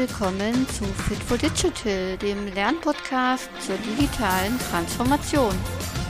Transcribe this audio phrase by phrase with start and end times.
[0.00, 5.54] willkommen zu Fit for Digital, dem Lernpodcast zur digitalen Transformation.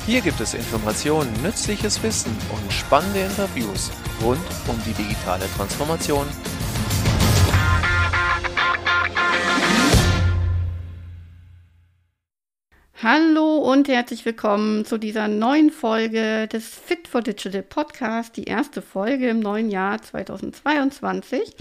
[0.07, 3.91] Hier gibt es Informationen, nützliches Wissen und spannende Interviews
[4.23, 4.39] rund
[4.69, 6.25] um die digitale Transformation.
[13.03, 18.83] Hallo und herzlich willkommen zu dieser neuen Folge des Fit for Digital Podcast, die erste
[18.83, 21.57] Folge im neuen Jahr 2022.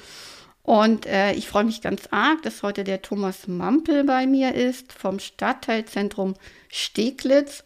[0.70, 4.94] Und äh, ich freue mich ganz arg, dass heute der Thomas Mampel bei mir ist
[4.94, 6.36] vom Stadtteilzentrum
[6.68, 7.64] Steglitz.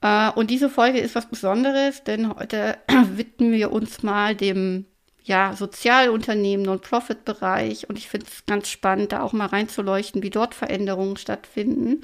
[0.00, 2.76] Äh, und diese Folge ist was Besonderes, denn heute
[3.14, 4.86] widmen wir uns mal dem
[5.22, 7.88] ja, Sozialunternehmen, Non-Profit-Bereich.
[7.88, 12.02] Und ich finde es ganz spannend, da auch mal reinzuleuchten, wie dort Veränderungen stattfinden.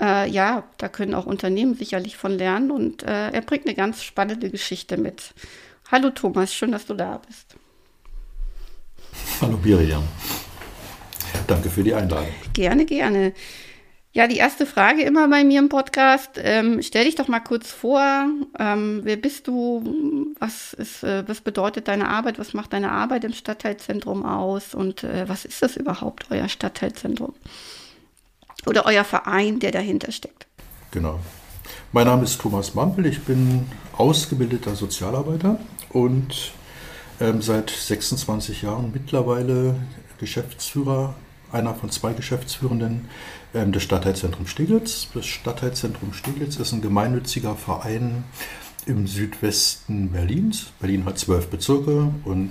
[0.00, 2.72] Äh, ja, da können auch Unternehmen sicherlich von lernen.
[2.72, 5.32] Und äh, er bringt eine ganz spannende Geschichte mit.
[5.92, 7.54] Hallo Thomas, schön, dass du da bist.
[9.42, 10.04] Hallo Miriam.
[11.48, 12.28] Danke für die Einladung.
[12.52, 13.32] Gerne, gerne.
[14.12, 16.30] Ja, die erste Frage immer bei mir im Podcast.
[16.36, 18.26] Ähm, stell dich doch mal kurz vor.
[18.60, 20.34] Ähm, wer bist du?
[20.38, 22.38] Was, ist, äh, was bedeutet deine Arbeit?
[22.38, 24.76] Was macht deine Arbeit im Stadtteilzentrum aus?
[24.76, 27.34] Und äh, was ist das überhaupt, euer Stadtteilzentrum?
[28.66, 30.46] Oder euer Verein, der dahinter steckt?
[30.92, 31.18] Genau.
[31.90, 33.06] Mein Name ist Thomas Mampel.
[33.06, 35.58] Ich bin ausgebildeter Sozialarbeiter
[35.90, 36.52] und
[37.22, 39.76] ähm, seit 26 Jahren mittlerweile
[40.18, 41.14] Geschäftsführer,
[41.52, 43.08] einer von zwei Geschäftsführenden
[43.54, 45.08] ähm, des Stadtteilzentrums Steglitz.
[45.14, 48.24] Das Stadtteilzentrum Steglitz ist ein gemeinnütziger Verein
[48.86, 50.72] im Südwesten Berlins.
[50.80, 52.50] Berlin hat zwölf Bezirke und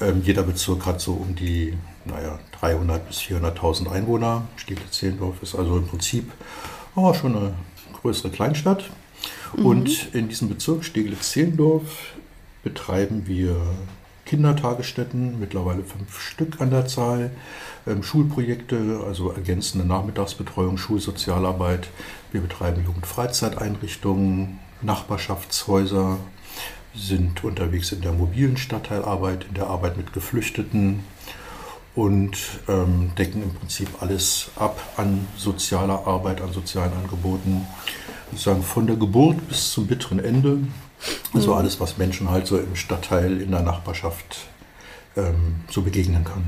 [0.00, 4.46] ähm, jeder Bezirk hat so um die naja, 300.000 bis 400.000 Einwohner.
[4.56, 6.30] Steglitz-Zehlendorf ist also im Prinzip
[6.94, 7.54] oh, schon eine
[8.02, 8.84] größere Kleinstadt.
[9.56, 9.66] Mhm.
[9.66, 12.17] Und in diesem Bezirk Steglitz-Zehlendorf
[12.62, 13.56] betreiben wir
[14.28, 17.30] Kindertagesstätten, mittlerweile fünf Stück an der Zahl,
[17.86, 21.88] ähm, Schulprojekte, also ergänzende Nachmittagsbetreuung, Schulsozialarbeit.
[22.30, 26.18] Wir betreiben Jugendfreizeiteinrichtungen, Nachbarschaftshäuser,
[26.94, 31.04] sind unterwegs in der mobilen Stadtteilarbeit, in der Arbeit mit Geflüchteten
[31.94, 32.36] und
[32.68, 37.66] ähm, decken im Prinzip alles ab an sozialer Arbeit, an sozialen Angeboten.
[38.32, 40.58] Ich sagen, von der Geburt bis zum bitteren Ende
[41.32, 41.58] also mhm.
[41.58, 44.46] alles, was Menschen halt so im Stadtteil, in der Nachbarschaft
[45.16, 46.44] ähm, so begegnen kann.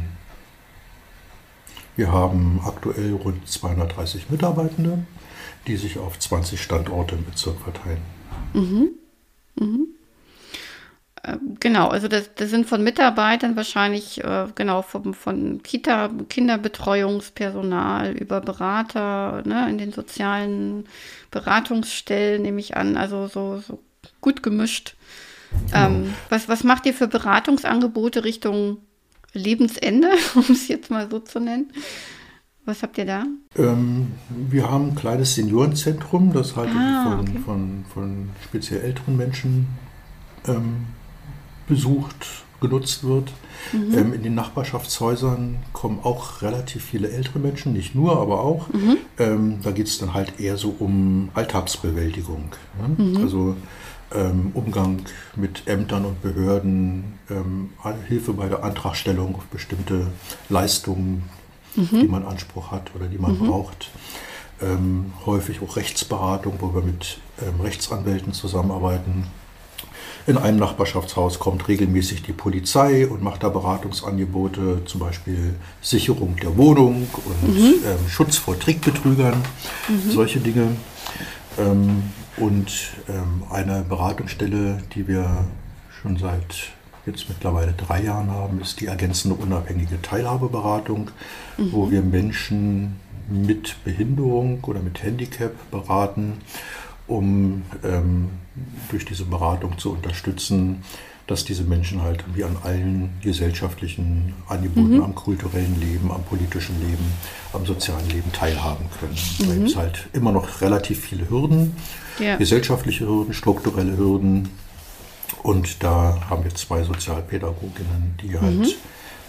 [1.96, 5.04] Wir haben aktuell rund 230 Mitarbeitende,
[5.66, 8.00] die sich auf 20 Standorte im Bezirk verteilen.
[8.54, 8.90] Mhm.
[9.56, 9.88] Mhm.
[11.24, 18.12] Ähm, genau, also das, das, sind von Mitarbeitern wahrscheinlich, äh, genau, vom, von Kita, Kinderbetreuungspersonal
[18.12, 20.86] über Berater ne, in den sozialen
[21.30, 23.78] Beratungsstellen, nehme ich an, also so, so
[24.20, 24.96] gut gemischt.
[25.66, 25.86] Genau.
[25.86, 28.78] Ähm, was, was macht ihr für Beratungsangebote Richtung
[29.32, 31.72] Lebensende, um es jetzt mal so zu nennen?
[32.66, 33.24] Was habt ihr da?
[33.56, 37.38] Ähm, wir haben ein kleines Seniorenzentrum, das halt ah, von, okay.
[37.44, 39.66] von, von speziell älteren Menschen
[40.46, 40.86] ähm,
[41.66, 42.26] besucht,
[42.60, 43.32] genutzt wird.
[43.72, 43.98] Mhm.
[43.98, 48.68] Ähm, in den Nachbarschaftshäusern kommen auch relativ viele ältere Menschen, nicht nur, aber auch.
[48.72, 48.96] Mhm.
[49.18, 52.50] Ähm, da geht es dann halt eher so um Alltagsbewältigung.
[52.78, 53.04] Ne?
[53.04, 53.16] Mhm.
[53.16, 53.56] Also
[54.14, 55.02] ähm, Umgang
[55.36, 57.70] mit Ämtern und Behörden, ähm,
[58.08, 60.08] Hilfe bei der Antragstellung auf bestimmte
[60.48, 61.24] Leistungen,
[61.76, 61.88] mhm.
[61.90, 63.46] die man Anspruch hat oder die man mhm.
[63.46, 63.90] braucht.
[64.62, 69.26] Ähm, häufig auch Rechtsberatung, wo wir mit ähm, Rechtsanwälten zusammenarbeiten.
[70.26, 76.56] In einem Nachbarschaftshaus kommt regelmäßig die Polizei und macht da Beratungsangebote, zum Beispiel Sicherung der
[76.58, 77.74] Wohnung und mhm.
[77.86, 79.42] Ähm, Schutz vor Trickbetrügern,
[79.88, 80.10] mhm.
[80.10, 80.76] solche Dinge.
[81.60, 82.02] Ähm,
[82.36, 85.44] und ähm, eine Beratungsstelle, die wir
[86.00, 86.72] schon seit
[87.06, 91.10] jetzt mittlerweile drei Jahren haben, ist die ergänzende unabhängige Teilhabeberatung,
[91.56, 91.72] mhm.
[91.72, 92.96] wo wir Menschen
[93.28, 96.38] mit Behinderung oder mit Handicap beraten,
[97.06, 98.30] um ähm,
[98.90, 100.82] durch diese Beratung zu unterstützen,
[101.30, 105.02] dass diese Menschen halt wie an allen gesellschaftlichen Angeboten, mhm.
[105.02, 107.04] am kulturellen Leben, am politischen Leben,
[107.52, 109.16] am sozialen Leben teilhaben können.
[109.38, 109.48] Mhm.
[109.48, 111.76] Da gibt es halt immer noch relativ viele Hürden,
[112.18, 112.36] ja.
[112.36, 114.48] gesellschaftliche Hürden, strukturelle Hürden.
[115.44, 118.74] Und da haben wir zwei Sozialpädagoginnen, die halt mhm.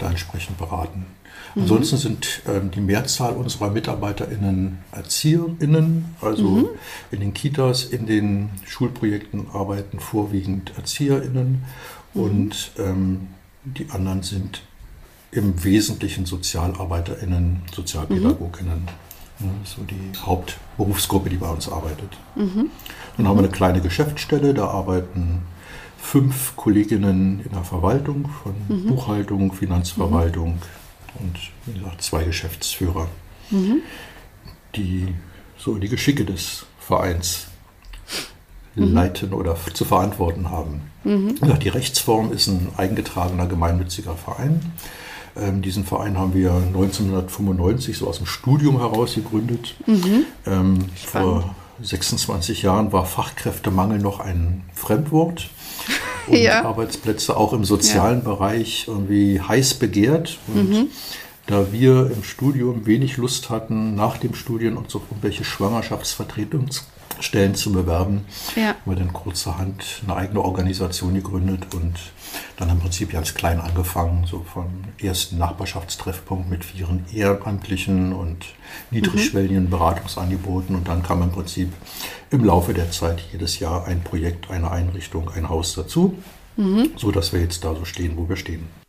[0.02, 1.06] Da entsprechend beraten.
[1.54, 1.62] Mhm.
[1.62, 6.68] Ansonsten sind ähm, die Mehrzahl unserer MitarbeiterInnen ErzieherInnen, also mhm.
[7.10, 11.64] in den Kitas, in den Schulprojekten arbeiten vorwiegend ErzieherInnen
[12.14, 12.20] mhm.
[12.20, 13.28] und ähm,
[13.64, 14.62] die anderen sind
[15.30, 18.88] im Wesentlichen SozialarbeiterInnen, SozialpädagogInnen.
[19.40, 22.16] Ja, so die Hauptberufsgruppe, die bei uns arbeitet.
[22.36, 22.70] Mhm.
[23.16, 25.42] Dann haben wir eine kleine Geschäftsstelle, da arbeiten
[26.02, 28.88] fünf Kolleginnen in der Verwaltung von mhm.
[28.88, 30.58] Buchhaltung, Finanzverwaltung,
[31.14, 33.08] und wie gesagt zwei Geschäftsführer,
[33.50, 33.78] mhm.
[34.74, 35.14] die
[35.56, 37.46] so die Geschicke des Vereins
[38.74, 38.92] mhm.
[38.92, 40.82] leiten oder zu verantworten haben.
[41.04, 41.36] Mhm.
[41.60, 44.60] Die Rechtsform ist ein eingetragener gemeinnütziger Verein.
[45.36, 49.76] Ähm, diesen Verein haben wir 1995 so aus dem Studium heraus gegründet.
[49.86, 50.24] Mhm.
[50.46, 55.48] Ähm, vor 26 Jahren war Fachkräftemangel noch ein Fremdwort
[56.26, 56.64] und ja.
[56.64, 58.24] Arbeitsplätze auch im sozialen ja.
[58.24, 60.38] Bereich irgendwie heiß begehrt.
[60.48, 60.86] Und mhm.
[61.46, 66.86] da wir im Studium wenig Lust hatten, nach dem Studium uns auf irgendwelche Schwangerschaftsvertretungs
[67.22, 68.24] Stellen zu bewerben.
[68.56, 68.68] Ja.
[68.68, 71.94] Haben wir dann kurzerhand eine eigene Organisation gegründet und
[72.56, 74.66] dann im Prinzip ganz klein angefangen, so vom
[75.00, 78.46] ersten Nachbarschaftstreffpunkt mit vielen Ehrenamtlichen und
[78.90, 79.70] niedrigschwelligen mhm.
[79.70, 81.72] Beratungsangeboten und dann kam im Prinzip
[82.30, 86.16] im Laufe der Zeit jedes Jahr ein Projekt, eine Einrichtung, ein Haus dazu,
[86.56, 86.90] mhm.
[86.96, 88.81] so dass wir jetzt da so stehen, wo wir stehen.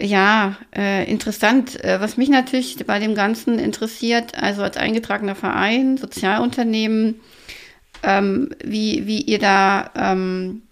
[0.00, 1.82] Ja, äh, interessant.
[1.84, 7.20] Äh, was mich natürlich bei dem Ganzen interessiert, also als eingetragener Verein, Sozialunternehmen,
[8.02, 10.62] ähm, wie, wie ihr da ähm,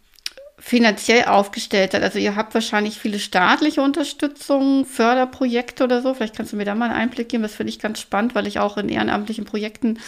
[0.59, 2.03] finanziell aufgestellt seid.
[2.03, 6.15] Also ihr habt wahrscheinlich viele staatliche Unterstützung, Förderprojekte oder so.
[6.15, 7.43] Vielleicht kannst du mir da mal einen Einblick geben.
[7.43, 9.99] Das finde ich ganz spannend, weil ich auch in ehrenamtlichen Projekten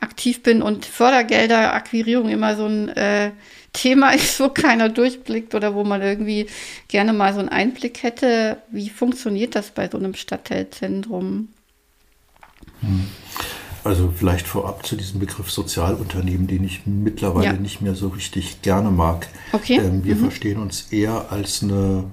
[0.00, 3.32] aktiv bin und Fördergelder, Akquirierung immer so ein äh,
[3.72, 6.46] Thema ist, wo keiner durchblickt oder wo man irgendwie
[6.88, 8.58] gerne mal so einen Einblick hätte.
[8.70, 11.48] Wie funktioniert das bei so einem Stadtteilzentrum?
[12.80, 13.08] Hm.
[13.82, 17.52] Also vielleicht vorab zu diesem Begriff Sozialunternehmen, den ich mittlerweile ja.
[17.54, 19.28] nicht mehr so richtig gerne mag.
[19.52, 19.78] Okay.
[19.78, 20.20] Ähm, wir mhm.
[20.20, 22.04] verstehen uns eher als eine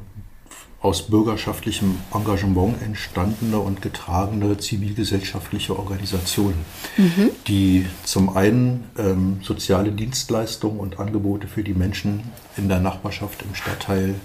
[0.81, 6.53] aus bürgerschaftlichem Engagement entstandene und getragene zivilgesellschaftliche Organisation,
[6.97, 7.31] mhm.
[7.47, 13.55] die zum einen ähm, soziale Dienstleistungen und Angebote für die Menschen in der Nachbarschaft im
[13.55, 14.15] Stadtteil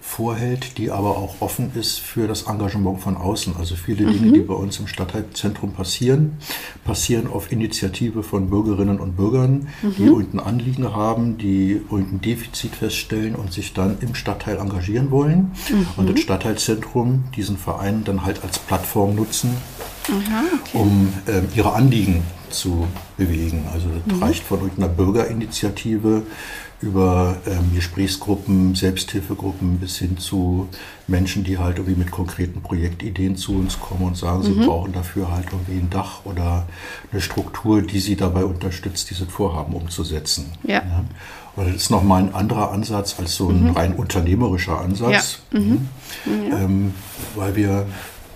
[0.00, 3.54] vorhält, die aber auch offen ist für das Engagement von außen.
[3.58, 4.12] Also viele mhm.
[4.12, 6.38] Dinge, die bei uns im Stadtteilzentrum passieren,
[6.84, 9.94] passieren auf Initiative von Bürgerinnen und Bürgern, mhm.
[9.96, 15.52] die irgendein Anliegen haben, die irgendein Defizit feststellen und sich dann im Stadtteil engagieren wollen.
[15.70, 15.86] Mhm.
[15.96, 19.50] Und das Stadtteilzentrum diesen Verein dann halt als Plattform nutzen,
[20.08, 20.78] Aha, okay.
[20.78, 22.86] um äh, ihre Anliegen zu
[23.16, 23.66] bewegen.
[23.72, 24.22] Also das mhm.
[24.22, 26.22] reicht von irgendeiner Bürgerinitiative
[26.82, 30.68] über ähm, Gesprächsgruppen, Selbsthilfegruppen bis hin zu
[31.06, 34.66] Menschen, die halt irgendwie mit konkreten Projektideen zu uns kommen und sagen, sie mhm.
[34.66, 36.66] brauchen dafür halt irgendwie ein Dach oder
[37.12, 40.52] eine Struktur, die sie dabei unterstützt, dieses Vorhaben umzusetzen.
[40.62, 40.76] Ja.
[40.76, 41.04] ja.
[41.56, 43.70] Und das ist nochmal ein anderer Ansatz als so ein mhm.
[43.70, 45.60] rein unternehmerischer Ansatz, ja.
[45.60, 45.88] Mhm.
[46.24, 46.50] mhm.
[46.50, 46.58] Ja.
[46.60, 46.94] Ähm,
[47.34, 47.86] weil wir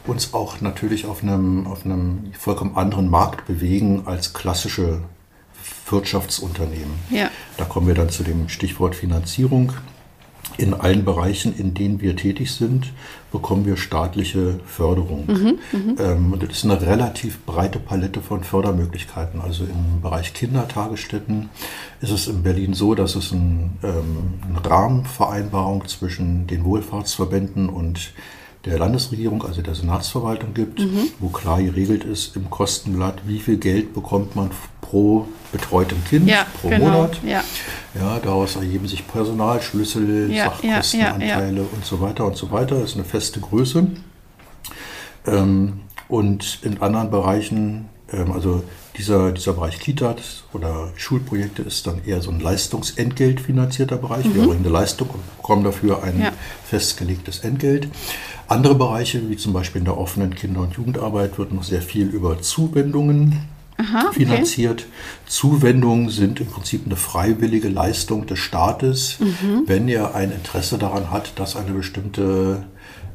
[0.06, 5.00] uns auch natürlich auf einem, auf einem vollkommen anderen Markt bewegen als klassische
[5.89, 6.95] Wirtschaftsunternehmen.
[7.11, 7.31] Ja.
[7.57, 9.73] Da kommen wir dann zu dem Stichwort Finanzierung.
[10.57, 12.93] In allen Bereichen, in denen wir tätig sind,
[13.33, 15.27] bekommen wir staatliche Förderung.
[15.27, 15.97] Mhm, mhm.
[15.99, 19.41] ähm, und das ist eine relativ breite Palette von Fördermöglichkeiten.
[19.41, 21.49] Also im Bereich Kindertagesstätten
[22.01, 28.13] ist es in Berlin so, dass es ein, ähm, eine Rahmenvereinbarung zwischen den Wohlfahrtsverbänden und
[28.65, 31.09] der Landesregierung, also der Senatsverwaltung gibt, mhm.
[31.19, 36.47] wo klar geregelt ist im Kostenblatt, wie viel Geld bekommt man pro betreutem Kind ja,
[36.61, 37.21] pro genau, Monat.
[37.25, 37.44] Ja.
[37.94, 42.81] ja, daraus ergeben sich Personalschlüssel, ja, Sachkostenanteile und so weiter und so weiter.
[42.81, 43.87] Das ist eine feste Größe.
[45.27, 48.63] Ähm, und in anderen Bereichen, also
[48.96, 54.25] dieser, dieser Bereich Kitas oder Schulprojekte ist dann eher so ein Leistungsentgelt finanzierter Bereich.
[54.27, 54.34] Mhm.
[54.34, 56.32] Wir bringen eine Leistung und bekommen dafür ein ja.
[56.65, 57.89] festgelegtes Entgelt.
[58.46, 62.08] Andere Bereiche, wie zum Beispiel in der offenen Kinder- und Jugendarbeit, wird noch sehr viel
[62.08, 63.41] über Zuwendungen
[63.79, 64.20] Aha, okay.
[64.20, 64.87] finanziert.
[65.27, 69.63] Zuwendungen sind im Prinzip eine freiwillige Leistung des Staates, mhm.
[69.67, 72.65] wenn er ein Interesse daran hat, dass eine bestimmte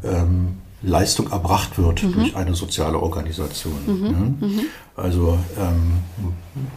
[0.03, 2.13] ähm, Leistung erbracht wird mhm.
[2.13, 3.79] durch eine soziale Organisation.
[3.85, 4.05] Mhm.
[4.05, 4.47] Ja?
[4.47, 4.61] Mhm.
[4.95, 5.99] Also ähm,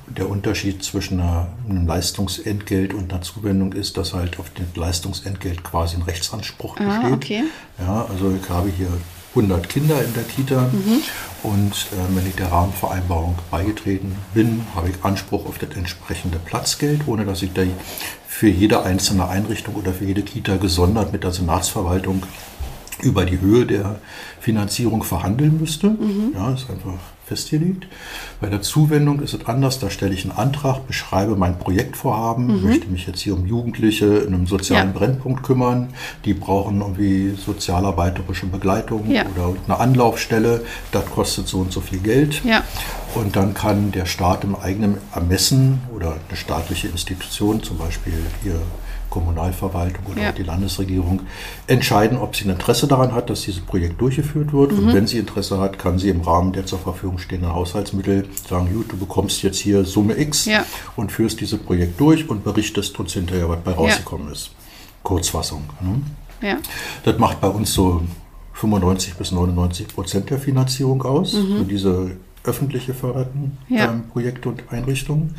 [0.06, 5.62] der Unterschied zwischen einer, einem Leistungsentgelt und einer Zuwendung ist, dass halt auf dem Leistungsentgelt
[5.64, 7.12] quasi ein Rechtsanspruch ah, besteht.
[7.12, 7.42] Okay.
[7.78, 8.88] Ja, also ich habe hier
[9.34, 11.02] 100 Kinder in der Kita mhm.
[11.42, 17.02] und äh, wenn ich der Rahmenvereinbarung beigetreten bin, habe ich Anspruch auf das entsprechende Platzgeld,
[17.06, 17.62] ohne dass ich da
[18.28, 22.24] für jede einzelne Einrichtung oder für jede Kita gesondert mit der Senatsverwaltung
[23.02, 23.96] über die Höhe der
[24.40, 25.90] Finanzierung verhandeln müsste.
[25.90, 26.32] Mhm.
[26.34, 27.86] Ja, ist einfach festgelegt.
[28.40, 29.78] Bei der Zuwendung ist es anders.
[29.78, 32.66] Da stelle ich einen Antrag, beschreibe mein Projektvorhaben, mhm.
[32.66, 34.98] möchte mich jetzt hier um Jugendliche in einem sozialen ja.
[34.98, 35.88] Brennpunkt kümmern.
[36.24, 39.24] Die brauchen irgendwie sozialarbeiterische Begleitung ja.
[39.34, 40.62] oder eine Anlaufstelle.
[40.90, 42.42] Das kostet so und so viel Geld.
[42.44, 42.64] Ja.
[43.14, 48.60] Und dann kann der Staat im eigenen Ermessen oder eine staatliche Institution, zum Beispiel hier
[49.12, 50.32] Kommunalverwaltung oder ja.
[50.32, 51.20] die Landesregierung
[51.66, 54.72] entscheiden, ob sie ein Interesse daran hat, dass dieses Projekt durchgeführt wird.
[54.72, 54.78] Mhm.
[54.78, 58.72] Und wenn sie Interesse hat, kann sie im Rahmen der zur Verfügung stehenden Haushaltsmittel sagen,
[58.72, 60.64] gut, du bekommst jetzt hier Summe X ja.
[60.96, 64.32] und führst dieses Projekt durch und berichtest uns hinterher, was bei rausgekommen ja.
[64.32, 64.52] ist.
[65.02, 65.64] Kurzfassung.
[65.80, 66.00] Ne?
[67.04, 68.02] Das macht bei uns so
[68.54, 71.58] 95 bis 99 Prozent der Finanzierung aus, mhm.
[71.58, 73.90] für diese öffentliche förderten ja.
[73.90, 75.34] ähm, Projekte und Einrichtungen.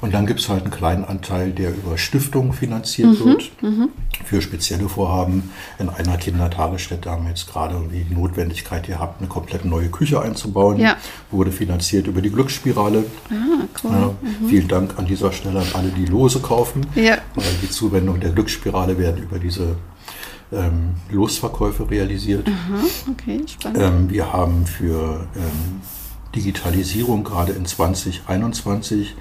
[0.00, 3.24] Und dann gibt es halt einen kleinen Anteil, der über Stiftungen finanziert mhm.
[3.24, 3.88] wird mhm.
[4.24, 5.50] für spezielle Vorhaben.
[5.78, 10.78] In einer Kindertagesstätte haben wir jetzt gerade die Notwendigkeit gehabt, eine komplett neue Küche einzubauen.
[10.78, 10.96] Ja.
[11.30, 13.04] Wurde finanziert über die Glücksspirale.
[13.30, 13.90] Ah, cool.
[13.92, 14.48] Ja, mhm.
[14.48, 16.86] Vielen Dank an dieser Stelle an alle, die Lose kaufen.
[16.94, 19.76] Weil die Zuwendung der Glücksspirale werden über diese
[20.52, 22.48] ähm, Losverkäufe realisiert.
[22.48, 23.78] Aha, okay, spannend.
[23.80, 25.80] Ähm, wir haben für ähm,
[26.34, 29.14] Digitalisierung gerade in 2021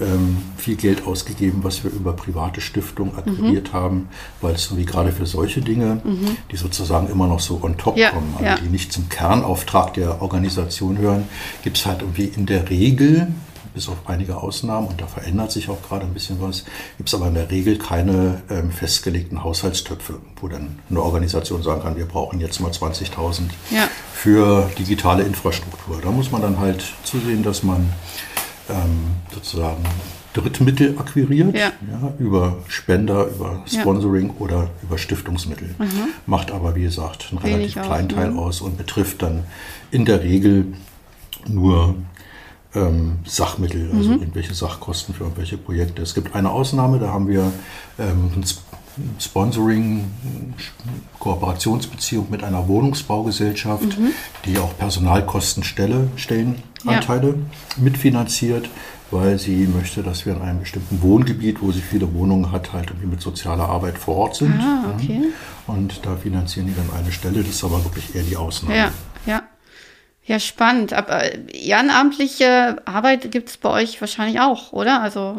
[0.00, 3.76] ähm, viel Geld ausgegeben, was wir über private Stiftungen akquiriert mhm.
[3.76, 4.08] haben,
[4.40, 6.36] weil es wie gerade für solche Dinge, mhm.
[6.50, 8.56] die sozusagen immer noch so on top ja, kommen, also ja.
[8.56, 11.24] die nicht zum Kernauftrag der Organisation hören,
[11.62, 13.28] gibt es halt irgendwie in der Regel
[13.74, 16.64] bis auf einige Ausnahmen, und da verändert sich auch gerade ein bisschen was,
[16.96, 21.82] gibt es aber in der Regel keine ähm, festgelegten Haushaltstöpfe, wo dann eine Organisation sagen
[21.82, 23.88] kann, wir brauchen jetzt mal 20.000 ja.
[24.12, 26.00] für digitale Infrastruktur.
[26.02, 27.92] Da muss man dann halt zusehen, dass man
[28.68, 29.84] ähm, sozusagen
[30.32, 31.72] Drittmittel akquiriert, ja.
[31.90, 34.34] Ja, über Spender, über Sponsoring ja.
[34.38, 35.74] oder über Stiftungsmittel.
[35.76, 35.88] Mhm.
[36.26, 38.38] Macht aber, wie gesagt, einen Wenig relativ kleinen Teil mhm.
[38.38, 39.44] aus und betrifft dann
[39.90, 40.66] in der Regel
[41.48, 41.96] nur
[42.74, 44.20] ähm, Sachmittel, also mhm.
[44.20, 46.02] irgendwelche Sachkosten für irgendwelche Projekte.
[46.02, 47.52] Es gibt eine Ausnahme, da haben wir
[47.98, 48.44] ähm, ein
[49.18, 50.10] Sponsoring,
[51.18, 54.10] Kooperationsbeziehung mit einer Wohnungsbaugesellschaft, mhm.
[54.44, 57.34] die auch Personalkostenstelle, Stellenanteile ja.
[57.76, 58.68] mitfinanziert,
[59.10, 62.90] weil sie möchte, dass wir in einem bestimmten Wohngebiet, wo sie viele Wohnungen hat, halt
[62.90, 64.60] irgendwie mit sozialer Arbeit vor Ort sind.
[64.60, 65.22] Ah, okay.
[65.66, 68.76] Und da finanzieren die dann eine Stelle, das ist aber wirklich eher die Ausnahme.
[68.76, 68.92] Ja,
[69.26, 69.42] ja.
[70.30, 70.92] Ja, spannend.
[70.92, 75.02] Aber ehrenamtliche Arbeit gibt es bei euch wahrscheinlich auch, oder?
[75.02, 75.38] Also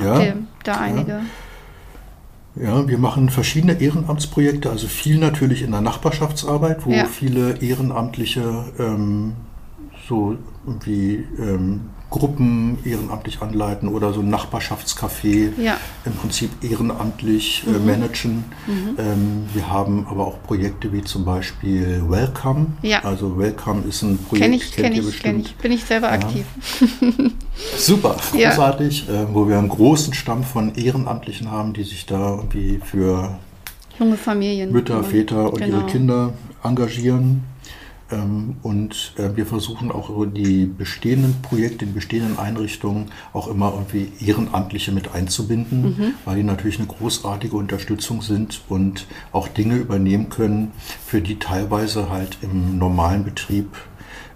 [0.00, 1.22] ja, habt ihr da einige?
[2.54, 2.62] Ja.
[2.62, 2.86] ja.
[2.86, 7.06] wir machen verschiedene Ehrenamtsprojekte, also viel natürlich in der Nachbarschaftsarbeit, wo ja.
[7.06, 9.32] viele Ehrenamtliche ähm,
[10.08, 10.38] so
[10.84, 15.78] wie ähm, Gruppen ehrenamtlich anleiten oder so ein Nachbarschaftscafé ja.
[16.04, 17.86] im Prinzip ehrenamtlich äh, mhm.
[17.86, 18.44] managen.
[18.66, 18.96] Mhm.
[18.98, 22.66] Ähm, wir haben aber auch Projekte wie zum Beispiel Welcome.
[22.82, 23.02] Ja.
[23.02, 25.56] Also Welcome ist ein Projekt, kenn ich, kennt kenn ich, kenn ich.
[25.56, 26.12] Bin ich selber ja.
[26.12, 26.44] aktiv.
[27.76, 32.78] Super, großartig, äh, wo wir einen großen Stamm von Ehrenamtlichen haben, die sich da irgendwie
[32.84, 33.38] für
[33.98, 35.78] junge Familien, Mütter, Väter und genau.
[35.78, 37.44] ihre Kinder engagieren.
[38.12, 43.72] Ähm, und äh, wir versuchen auch über die bestehenden Projekte, die bestehenden Einrichtungen auch immer
[43.72, 46.14] irgendwie Ehrenamtliche mit einzubinden, mhm.
[46.24, 50.72] weil die natürlich eine großartige Unterstützung sind und auch Dinge übernehmen können,
[51.06, 53.76] für die teilweise halt im normalen Betrieb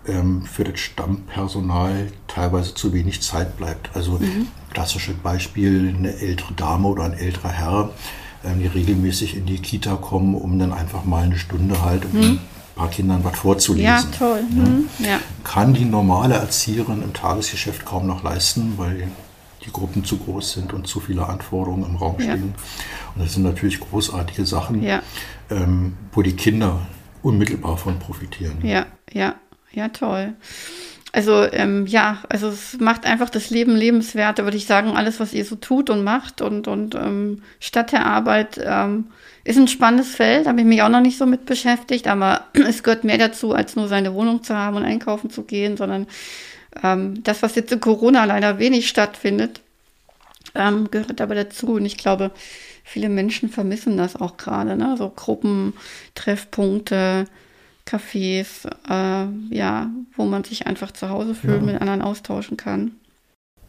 [0.06, 3.90] ähm, für das Stammpersonal teilweise zu wenig Zeit bleibt.
[3.94, 4.48] Also mhm.
[4.72, 7.90] klassisches Beispiel, eine ältere Dame oder ein älterer Herr,
[8.44, 12.38] ähm, die regelmäßig in die Kita kommen, um dann einfach mal eine Stunde halt mhm
[12.76, 13.84] paar Kindern was vorzulesen.
[13.84, 14.42] Ja, toll.
[14.42, 14.88] Mhm.
[15.00, 15.18] Ja.
[15.42, 19.08] Kann die normale Erzieherin im Tagesgeschäft kaum noch leisten, weil
[19.64, 22.54] die Gruppen zu groß sind und zu viele Anforderungen im Raum stehen.
[22.54, 23.14] Ja.
[23.14, 25.02] Und das sind natürlich großartige Sachen, ja.
[25.50, 26.86] ähm, wo die Kinder
[27.22, 28.58] unmittelbar von profitieren.
[28.62, 29.34] Ja, ja,
[29.72, 30.34] ja, toll.
[31.16, 35.32] Also ähm, ja, also es macht einfach das Leben lebenswerter, würde ich sagen, alles, was
[35.32, 39.06] ihr so tut und macht und, und ähm, statt der Arbeit ähm,
[39.42, 42.82] ist ein spannendes Feld, habe ich mich auch noch nicht so mit beschäftigt, aber es
[42.82, 46.06] gehört mehr dazu, als nur seine Wohnung zu haben und einkaufen zu gehen, sondern
[46.82, 49.62] ähm, das, was jetzt in Corona leider wenig stattfindet,
[50.54, 51.76] ähm, gehört aber dazu.
[51.76, 52.30] Und ich glaube,
[52.84, 54.96] viele Menschen vermissen das auch gerade, ne?
[54.98, 55.72] So Gruppen,
[56.14, 57.24] Treffpunkte,
[57.86, 61.72] Cafés, äh, ja, wo man sich einfach zu Hause fühlt, ja.
[61.72, 62.92] mit anderen austauschen kann.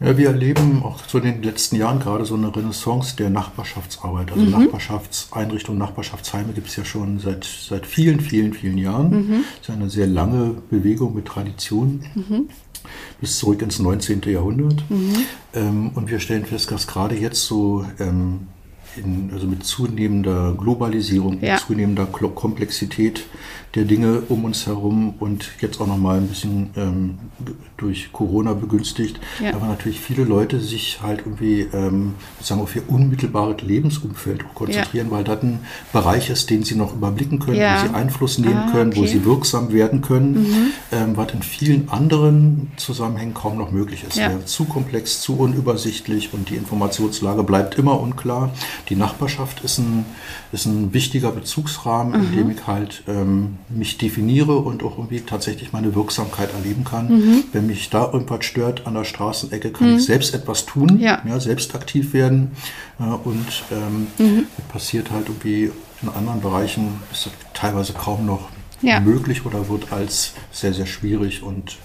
[0.00, 4.30] Ja, wir erleben auch so in den letzten Jahren gerade so eine Renaissance der Nachbarschaftsarbeit.
[4.30, 4.50] Also mhm.
[4.52, 9.10] Nachbarschaftseinrichtungen, Nachbarschaftsheime gibt es ja schon seit, seit vielen, vielen, vielen Jahren.
[9.10, 9.44] Mhm.
[9.58, 12.04] Das ist eine sehr lange Bewegung mit Tradition.
[12.14, 12.48] Mhm.
[13.20, 14.22] Bis zurück ins 19.
[14.26, 14.84] Jahrhundert.
[14.88, 15.16] Mhm.
[15.52, 18.46] Ähm, und wir stellen fest, dass gerade jetzt so ähm,
[18.96, 21.54] in, also mit zunehmender Globalisierung, ja.
[21.54, 23.26] mit zunehmender Komplexität
[23.74, 27.18] der Dinge um uns herum und jetzt auch noch mal ein bisschen ähm,
[27.76, 29.54] durch Corona begünstigt, ja.
[29.54, 35.12] aber natürlich viele Leute sich halt irgendwie ähm, sozusagen auf ihr unmittelbares Lebensumfeld konzentrieren, ja.
[35.12, 35.60] weil das ein
[35.92, 37.82] Bereich ist, den sie noch überblicken können, ja.
[37.82, 39.00] wo sie Einfluss nehmen ah, können, okay.
[39.00, 40.70] wo sie wirksam werden können, mhm.
[40.90, 44.16] ähm, was in vielen anderen Zusammenhängen kaum noch möglich ist.
[44.16, 44.44] Ja.
[44.44, 48.50] Zu komplex, zu unübersichtlich und die Informationslage bleibt immer unklar.
[48.88, 50.06] die Nachbarschaft ist ein,
[50.52, 52.26] ist ein wichtiger Bezugsrahmen, mhm.
[52.26, 57.08] in dem ich halt ähm, mich definiere und auch irgendwie tatsächlich meine Wirksamkeit erleben kann.
[57.08, 57.44] Mhm.
[57.52, 59.96] Wenn mich da irgendwas stört an der Straßenecke, kann mhm.
[59.98, 61.20] ich selbst etwas tun, ja.
[61.26, 62.52] ja selbst aktiv werden.
[62.98, 64.46] Äh, und ähm, mhm.
[64.72, 65.70] passiert halt irgendwie
[66.02, 68.48] in anderen Bereichen, ist teilweise kaum noch
[68.80, 69.00] ja.
[69.00, 71.76] möglich oder wird als sehr, sehr schwierig und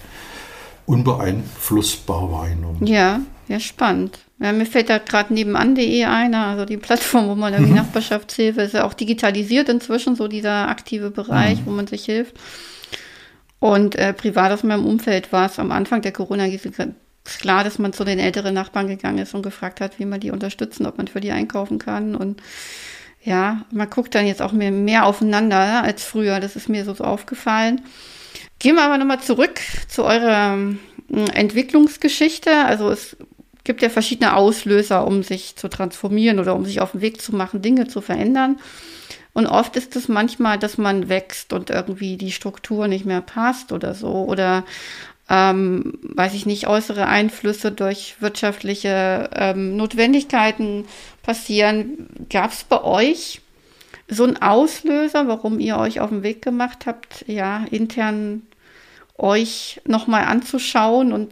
[0.86, 2.86] unbeeinflussbar wahrgenommen.
[2.86, 4.18] Ja, ja, spannend.
[4.40, 7.78] Ja, mir fällt da gerade nebenan.de ein, also die Plattform, wo man irgendwie mhm.
[7.78, 11.66] Nachbarschaftshilfe ist ja auch digitalisiert inzwischen, so dieser aktive Bereich, mhm.
[11.66, 12.36] wo man sich hilft.
[13.60, 17.92] Und äh, privat aus meinem Umfeld war es am Anfang der Corona-Krise klar, dass man
[17.92, 21.08] zu den älteren Nachbarn gegangen ist und gefragt hat, wie man die unterstützen, ob man
[21.08, 22.14] für die einkaufen kann.
[22.14, 22.42] Und
[23.22, 26.40] ja, man guckt dann jetzt auch mehr, mehr aufeinander als früher.
[26.40, 27.80] Das ist mir so, aufgefallen.
[28.58, 30.78] Gehen wir aber nochmal zurück zu eurer ähm,
[31.32, 32.50] Entwicklungsgeschichte.
[32.66, 33.16] Also es
[33.64, 37.34] gibt ja verschiedene Auslöser, um sich zu transformieren oder um sich auf den Weg zu
[37.34, 38.58] machen, Dinge zu verändern.
[39.32, 43.72] Und oft ist es manchmal, dass man wächst und irgendwie die Struktur nicht mehr passt
[43.72, 44.24] oder so.
[44.24, 44.64] Oder
[45.28, 50.84] ähm, weiß ich nicht, äußere Einflüsse durch wirtschaftliche ähm, Notwendigkeiten
[51.22, 52.08] passieren.
[52.30, 53.40] Gab es bei euch
[54.08, 58.42] so einen Auslöser, warum ihr euch auf den Weg gemacht habt, ja, intern
[59.16, 61.30] euch nochmal anzuschauen und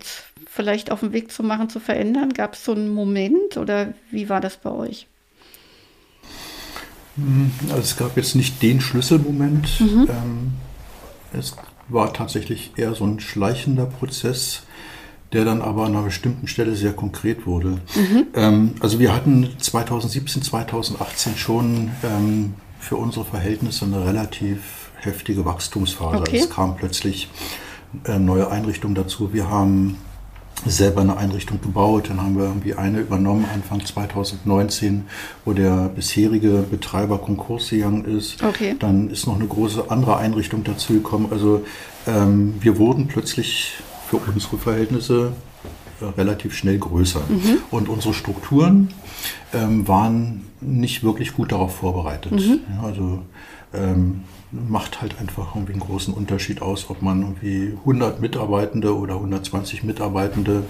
[0.55, 2.35] vielleicht auf den Weg zu machen, zu verändern?
[2.35, 5.07] Gab es so einen Moment oder wie war das bei euch?
[7.17, 9.81] Hm, also es gab jetzt nicht den Schlüsselmoment.
[9.81, 10.09] Mhm.
[10.11, 10.53] Ähm,
[11.33, 11.57] es
[11.89, 14.63] war tatsächlich eher so ein schleichender Prozess,
[15.33, 17.81] der dann aber an einer bestimmten Stelle sehr konkret wurde.
[17.95, 18.27] Mhm.
[18.35, 26.19] Ähm, also wir hatten 2017, 2018 schon ähm, für unsere Verhältnisse eine relativ heftige Wachstumsphase.
[26.19, 26.41] Okay.
[26.41, 27.31] Es kam plötzlich
[28.05, 29.33] äh, neue Einrichtungen dazu.
[29.33, 29.97] Wir haben
[30.67, 32.09] selber eine Einrichtung gebaut.
[32.09, 35.05] Dann haben wir irgendwie eine übernommen Anfang 2019,
[35.45, 38.43] wo der bisherige Betreiber Konkurs gegangen ist.
[38.43, 38.77] Okay.
[38.79, 41.29] Dann ist noch eine große andere Einrichtung dazu gekommen.
[41.31, 41.65] Also
[42.07, 43.75] ähm, wir wurden plötzlich
[44.09, 45.33] für unsere Verhältnisse
[46.01, 47.23] äh, relativ schnell größer.
[47.29, 47.59] Mhm.
[47.71, 48.93] Und unsere Strukturen
[49.53, 52.33] ähm, waren nicht wirklich gut darauf vorbereitet.
[52.33, 52.61] Mhm.
[52.71, 53.23] Ja, also
[53.75, 59.15] ähm, macht halt einfach irgendwie einen großen Unterschied aus, ob man irgendwie 100 Mitarbeitende oder
[59.15, 60.65] 120 Mitarbeitende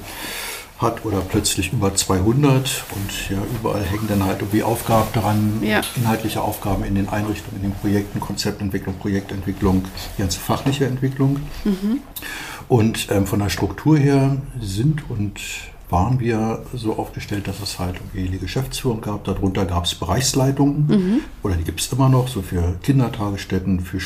[0.79, 5.81] hat oder plötzlich über 200 und ja, überall hängen dann halt irgendwie Aufgaben dran, ja.
[5.97, 9.85] inhaltliche Aufgaben in den Einrichtungen, in den Projekten, Konzeptentwicklung, Projektentwicklung,
[10.17, 11.39] die ganze fachliche Entwicklung.
[11.65, 12.01] Mhm.
[12.69, 15.41] Und ähm, von der Struktur her sind und
[15.93, 19.25] waren wir so aufgestellt, dass es halt irgendwie die Geschäftsführung gab.
[19.25, 21.21] Darunter gab es Bereichsleitungen mhm.
[21.43, 24.01] oder die gibt es immer noch, so für Kindertagesstätten, für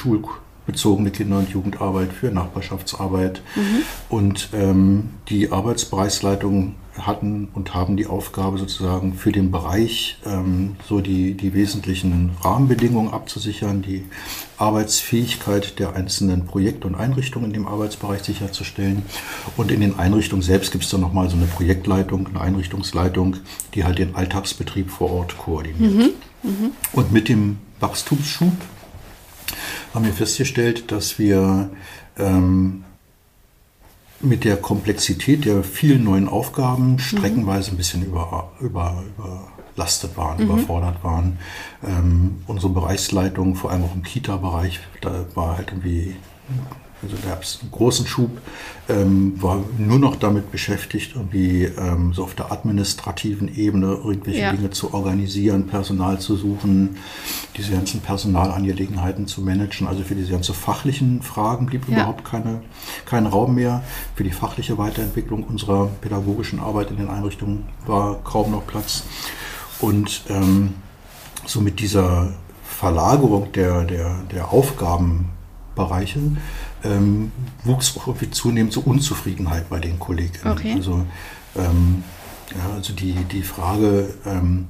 [0.66, 3.40] schulbezogene Kinder- und Jugendarbeit, für Nachbarschaftsarbeit.
[3.54, 3.82] Mhm.
[4.08, 11.00] Und ähm, die Arbeitsbereichsleitungen hatten und haben die Aufgabe sozusagen für den Bereich ähm, so
[11.00, 14.06] die, die wesentlichen Rahmenbedingungen abzusichern, die
[14.56, 19.02] Arbeitsfähigkeit der einzelnen Projekte und Einrichtungen in dem Arbeitsbereich sicherzustellen.
[19.58, 23.36] Und in den Einrichtungen selbst gibt es dann nochmal so eine Projektleitung, eine Einrichtungsleitung,
[23.74, 25.92] die halt den Alltagsbetrieb vor Ort koordiniert.
[25.92, 26.50] Mhm.
[26.50, 26.70] Mhm.
[26.92, 28.52] Und mit dem Wachstumsschub
[29.94, 31.70] haben wir festgestellt, dass wir
[32.18, 32.84] ähm,
[34.20, 36.98] mit der Komplexität der vielen neuen Aufgaben mhm.
[36.98, 40.50] streckenweise ein bisschen über, über, überlastet waren, mhm.
[40.50, 41.38] überfordert waren.
[41.86, 46.16] Ähm, unsere Bereichsleitung, vor allem auch im Kita-Bereich, da war halt irgendwie
[47.02, 48.30] also gab es einen großen Schub,
[48.88, 54.52] ähm, war nur noch damit beschäftigt, irgendwie ähm, so auf der administrativen Ebene irgendwelche ja.
[54.52, 56.96] Dinge zu organisieren, Personal zu suchen,
[57.56, 59.86] diese ganzen Personalangelegenheiten zu managen.
[59.86, 61.96] Also für diese ganzen fachlichen Fragen blieb ja.
[61.96, 62.62] überhaupt keine,
[63.04, 63.82] kein Raum mehr.
[64.14, 69.04] Für die fachliche Weiterentwicklung unserer pädagogischen Arbeit in den Einrichtungen war kaum noch Platz.
[69.80, 70.74] Und ähm,
[71.44, 72.32] so mit dieser
[72.64, 76.20] Verlagerung der, der, der Aufgabenbereiche
[76.86, 77.32] ähm,
[77.64, 80.32] wuchs auch irgendwie zunehmend so Unzufriedenheit bei den Kollegen.
[80.44, 80.74] Okay.
[80.76, 81.04] Also,
[81.56, 82.04] ähm,
[82.50, 84.68] ja, also die, die Frage, ähm,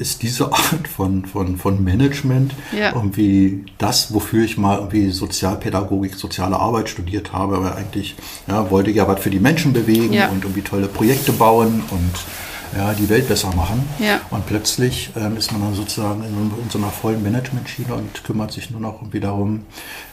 [0.00, 2.92] ist diese Art von, von, von Management ja.
[2.94, 8.16] irgendwie das, wofür ich mal irgendwie Sozialpädagogik, soziale Arbeit studiert habe, aber eigentlich
[8.48, 10.28] ja, wollte ich ja was für die Menschen bewegen ja.
[10.28, 12.12] und irgendwie tolle Projekte bauen und
[12.76, 13.88] ja, die Welt besser machen.
[13.98, 14.20] Ja.
[14.30, 18.52] Und plötzlich ähm, ist man dann sozusagen in, in so einer vollen Management-Schiene und kümmert
[18.52, 19.62] sich nur noch irgendwie darum,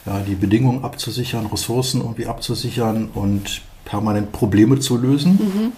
[0.06, 5.32] ja, die Bedingungen abzusichern, Ressourcen irgendwie abzusichern und permanent Probleme zu lösen.
[5.32, 5.72] Mhm.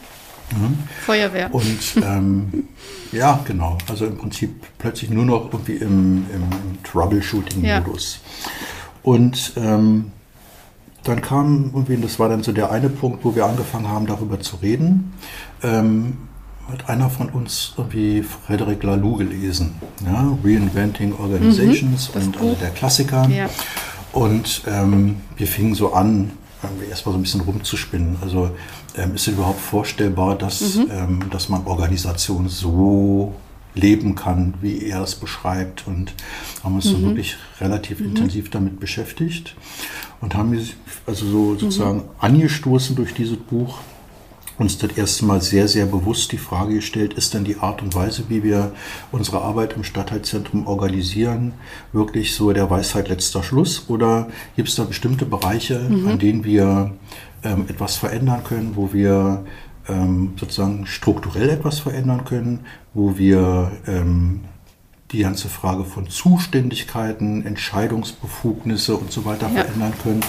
[0.58, 0.78] Mhm.
[1.04, 1.54] Feuerwehr.
[1.54, 2.68] Und ähm,
[3.12, 3.78] ja, genau.
[3.88, 8.20] Also im Prinzip plötzlich nur noch irgendwie im, im Troubleshooting-Modus.
[8.22, 8.50] Ja.
[9.02, 10.12] Und ähm,
[11.04, 14.40] dann kam irgendwie, das war dann so der eine Punkt, wo wir angefangen haben, darüber
[14.40, 15.12] zu reden.
[15.62, 16.16] Ähm,
[16.72, 19.74] hat einer von uns irgendwie Frederic Laloux gelesen.
[20.04, 20.37] Ja?
[20.44, 23.28] Reinventing Organizations mhm, und also der Klassiker.
[23.28, 23.48] Ja.
[24.12, 26.33] Und ähm, wir fingen so an,
[26.88, 28.16] erstmal so ein bisschen rumzuspinnen.
[28.20, 28.50] Also
[28.96, 30.88] ähm, ist es überhaupt vorstellbar, dass, mhm.
[30.90, 33.35] ähm, dass man Organisationen so
[33.74, 35.87] leben kann, wie er es beschreibt.
[35.87, 36.12] Und
[36.64, 36.90] haben uns mhm.
[36.90, 38.06] so wirklich relativ mhm.
[38.06, 39.54] intensiv damit beschäftigt
[40.20, 40.59] und haben
[41.06, 42.11] also so sozusagen mhm.
[42.18, 43.78] angestoßen durch dieses Buch
[44.61, 47.94] uns das erste Mal sehr, sehr bewusst die Frage gestellt, ist denn die Art und
[47.94, 48.73] Weise, wie wir
[49.11, 51.55] unsere Arbeit im Stadtteilzentrum organisieren,
[51.92, 53.87] wirklich so der Weisheit letzter Schluss?
[53.88, 56.09] Oder gibt es da bestimmte Bereiche, mhm.
[56.09, 56.92] an denen wir
[57.42, 59.44] ähm, etwas verändern können, wo wir
[59.88, 62.61] ähm, sozusagen strukturell etwas verändern können,
[62.92, 64.40] wo wir ähm,
[65.12, 69.64] die ganze Frage von Zuständigkeiten, Entscheidungsbefugnisse und so weiter ja.
[69.64, 70.20] verändern können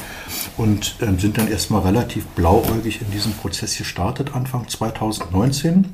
[0.57, 5.93] und äh, sind dann erstmal relativ blauäugig in diesem Prozess gestartet, Anfang 2019.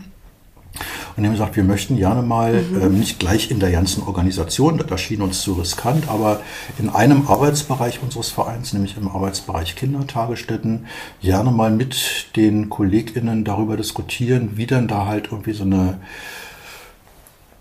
[1.16, 2.82] Und haben gesagt, wir möchten gerne mal, mhm.
[2.82, 6.42] ähm, nicht gleich in der ganzen Organisation, das erschien uns zu riskant, aber
[6.78, 10.86] in einem Arbeitsbereich unseres Vereins, nämlich im Arbeitsbereich Kindertagesstätten,
[11.22, 15.98] gerne mal mit den KollegInnen darüber diskutieren, wie denn da halt irgendwie so eine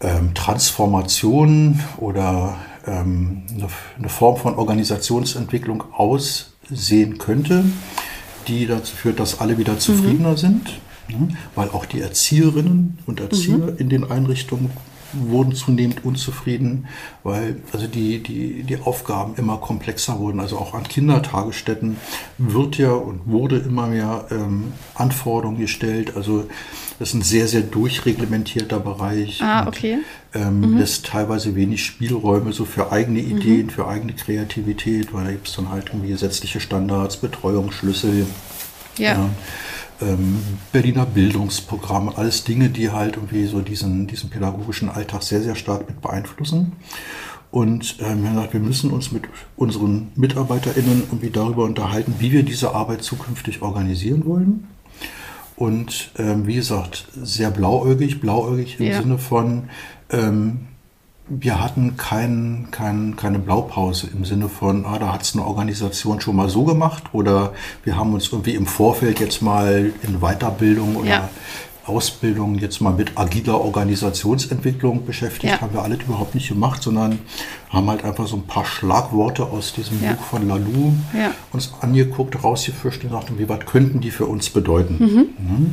[0.00, 2.56] ähm, Transformation oder
[2.86, 7.64] ähm, eine, eine, Form von Organisationsentwicklung aussehen könnte,
[8.46, 10.36] die dazu führt, dass alle wieder zufriedener mhm.
[10.36, 11.28] sind, ne?
[11.54, 13.78] weil auch die Erzieherinnen und Erzieher mhm.
[13.78, 14.70] in den Einrichtungen
[15.12, 16.86] wurden zunehmend unzufrieden,
[17.22, 20.40] weil also die, die, die Aufgaben immer komplexer wurden.
[20.40, 21.96] Also auch an Kindertagesstätten
[22.38, 26.16] wird ja und wurde immer mehr ähm, Anforderungen gestellt.
[26.16, 26.48] Also
[26.98, 29.42] das ist ein sehr, sehr durchreglementierter Bereich.
[29.42, 29.98] Ah, okay.
[30.34, 30.78] Und, ähm, mhm.
[30.78, 33.38] lässt teilweise wenig Spielräume so für eigene mhm.
[33.38, 33.70] Ideen, mhm.
[33.70, 38.26] für eigene Kreativität, weil da gibt es dann halt irgendwie gesetzliche Standards, Betreuungsschlüssel.
[38.98, 39.12] ja.
[39.12, 39.30] ja
[40.72, 45.88] Berliner Bildungsprogramm, alles Dinge, die halt irgendwie so diesen, diesen pädagogischen Alltag sehr, sehr stark
[45.88, 46.72] mit beeinflussen.
[47.50, 49.24] Und ähm, wir haben gesagt, wir müssen uns mit
[49.56, 54.68] unseren MitarbeiterInnen irgendwie darüber unterhalten, wie wir diese Arbeit zukünftig organisieren wollen.
[55.56, 59.00] Und ähm, wie gesagt, sehr blauäugig, blauäugig im ja.
[59.00, 59.70] Sinne von,
[60.10, 60.66] ähm,
[61.28, 66.20] wir hatten kein, kein, keine Blaupause im Sinne von, ah, da hat es eine Organisation
[66.20, 70.96] schon mal so gemacht oder wir haben uns irgendwie im Vorfeld jetzt mal in Weiterbildung
[70.96, 71.28] oder ja.
[71.84, 75.54] Ausbildung jetzt mal mit agiler Organisationsentwicklung beschäftigt.
[75.54, 75.60] Ja.
[75.60, 77.20] Haben wir alles überhaupt nicht gemacht, sondern
[77.70, 80.12] haben halt einfach so ein paar Schlagworte aus diesem ja.
[80.12, 80.92] Buch von Lalou
[81.52, 84.96] uns angeguckt, rausgefischt und gesagt, wie was könnten die für uns bedeuten.
[84.98, 85.26] Mhm.
[85.38, 85.72] mhm.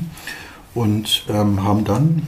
[0.76, 2.24] Und ähm, haben dann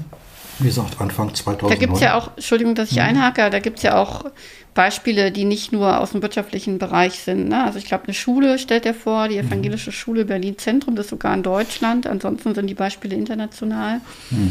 [0.60, 1.70] wie gesagt, Anfang 2009.
[1.70, 3.04] Da gibt es ja auch, Entschuldigung, dass ich mhm.
[3.04, 4.26] einhake, da gibt es ja auch
[4.74, 7.48] Beispiele, die nicht nur aus dem wirtschaftlichen Bereich sind.
[7.50, 7.64] Ne?
[7.64, 9.48] Also ich glaube, eine Schule stellt er vor, die mhm.
[9.48, 9.96] evangelische mhm.
[9.96, 12.08] Schule Berlin Zentrum, das ist sogar in Deutschland.
[12.08, 14.02] Ansonsten sind die Beispiele international.
[14.30, 14.50] Mhm.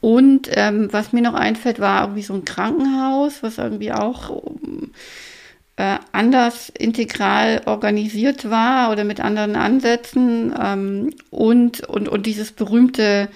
[0.00, 4.42] Und ähm, was mir noch einfällt, war irgendwie so ein Krankenhaus, was irgendwie auch
[5.76, 10.54] äh, anders integral organisiert war oder mit anderen Ansätzen.
[10.60, 13.28] Ähm, und, und, und dieses berühmte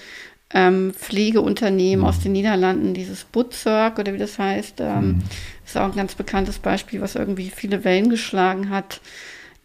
[0.55, 2.09] ähm, Pflegeunternehmen mhm.
[2.09, 5.23] aus den Niederlanden, dieses Butzerk oder wie das heißt, ähm, mhm.
[5.67, 9.01] ist auch ein ganz bekanntes Beispiel, was irgendwie viele Wellen geschlagen hat,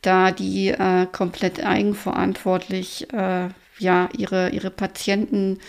[0.02, 5.60] da die äh, komplett eigenverantwortlich äh, ja, ihre, ihre Patienten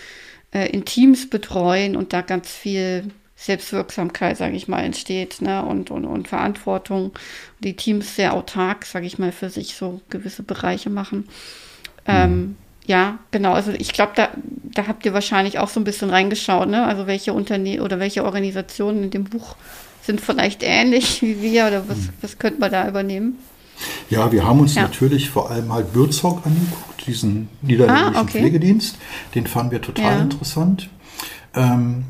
[0.53, 3.05] äh, in Teams betreuen und da ganz viel
[3.37, 5.65] Selbstwirksamkeit, sage ich mal, entsteht ne?
[5.65, 7.13] und, und, und Verantwortung.
[7.61, 11.19] Die Teams sehr autark, sage ich mal, für sich so gewisse Bereiche machen.
[11.19, 11.27] Mhm.
[12.07, 12.57] Ähm,
[12.87, 13.53] ja, genau.
[13.53, 14.31] Also ich glaube, da,
[14.65, 16.85] da habt ihr wahrscheinlich auch so ein bisschen reingeschaut, ne?
[16.85, 19.57] Also welche Unternehmen oder welche Organisationen in dem Buch
[20.03, 22.09] sind vielleicht ähnlich wie wir oder was, hm.
[22.21, 23.39] was könnte man da übernehmen?
[24.11, 24.83] Ja, wir haben uns ja.
[24.83, 28.41] natürlich vor allem halt Würzog angeguckt, diesen niederländischen ah, okay.
[28.41, 28.99] Pflegedienst.
[29.35, 30.21] Den fanden wir total ja.
[30.23, 30.91] interessant.
[31.55, 32.05] Ähm,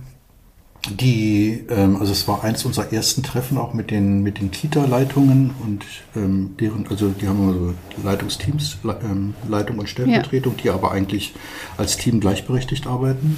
[0.88, 5.54] die, ähm, also es war eins unserer ersten Treffen auch mit den, mit den Kita-Leitungen
[5.62, 5.84] und
[6.16, 10.62] ähm, deren, also die haben also Leitungsteams, ähm, Leitung und Stellvertretung, ja.
[10.62, 11.34] die aber eigentlich
[11.76, 13.36] als Team gleichberechtigt arbeiten.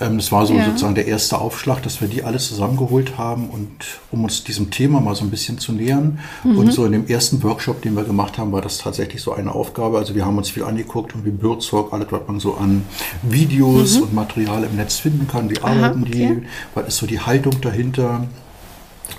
[0.00, 0.64] Ähm, es war so ja.
[0.64, 3.70] sozusagen der erste Aufschlag, dass wir die alles zusammengeholt haben und
[4.10, 6.20] um uns diesem Thema mal so ein bisschen zu nähern.
[6.44, 6.58] Mhm.
[6.58, 9.54] Und so in dem ersten Workshop, den wir gemacht haben, war das tatsächlich so eine
[9.54, 9.98] Aufgabe.
[9.98, 12.84] Also wir haben uns viel angeguckt und wie Bürzog, alles, was man so an
[13.22, 14.02] Videos mhm.
[14.04, 15.50] und Material im Netz finden kann.
[15.50, 16.36] Wie arbeiten Aha, okay.
[16.40, 16.46] die?
[16.74, 18.26] Was ist so die Haltung dahinter?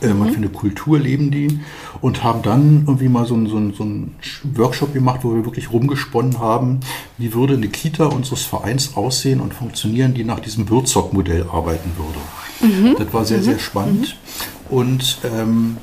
[0.01, 0.19] Äh, mhm.
[0.19, 1.59] Was für eine Kultur leben die?
[2.01, 4.15] Und haben dann irgendwie mal so einen, so, so einen
[4.55, 6.79] Workshop gemacht, wo wir wirklich rumgesponnen haben,
[7.17, 12.73] wie würde eine Kita unseres Vereins aussehen und funktionieren, die nach diesem Würzog-Modell arbeiten würde.
[12.73, 12.95] Mhm.
[12.97, 13.43] Das war sehr, mhm.
[13.43, 14.17] sehr spannend.
[14.69, 15.77] Und ähm,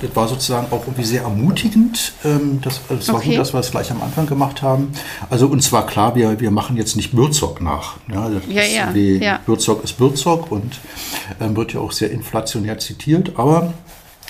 [0.00, 2.12] das war sozusagen auch irgendwie sehr ermutigend.
[2.24, 3.30] Ähm, das, das war okay.
[3.30, 4.92] gut, dass wir es gleich am Anfang gemacht haben.
[5.30, 7.96] Also uns war klar, wir, wir machen jetzt nicht Bürzog nach.
[8.12, 9.40] Ja, ja, ist, ja, wie, ja.
[9.46, 10.80] Bürzog ist Bürzog und
[11.40, 13.32] ähm, wird ja auch sehr inflationär zitiert.
[13.36, 13.72] Aber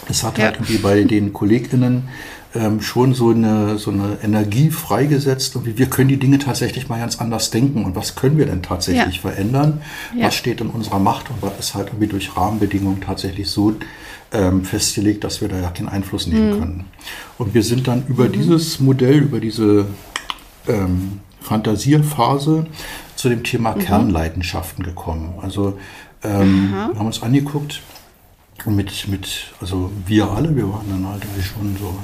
[0.08, 0.44] es hat ja.
[0.44, 2.08] halt irgendwie bei den KollegInnen
[2.54, 6.98] ähm, schon so eine, so eine Energie freigesetzt und wir können die Dinge tatsächlich mal
[6.98, 9.20] ganz anders denken und was können wir denn tatsächlich ja.
[9.20, 9.82] verändern,
[10.16, 10.26] ja.
[10.26, 13.76] was steht in unserer Macht und was ist halt irgendwie durch Rahmenbedingungen tatsächlich so
[14.32, 16.58] ähm, festgelegt, dass wir da ja keinen Einfluss nehmen mhm.
[16.58, 16.84] können.
[17.36, 18.32] Und wir sind dann über mhm.
[18.32, 19.86] dieses Modell, über diese
[20.66, 22.66] ähm, Fantasierphase
[23.14, 23.80] zu dem Thema mhm.
[23.80, 25.34] Kernleidenschaften gekommen.
[25.42, 25.78] Also
[26.22, 27.82] ähm, wir haben uns angeguckt,
[28.66, 31.98] mit, mit, also wir alle, wir waren dann halt schon so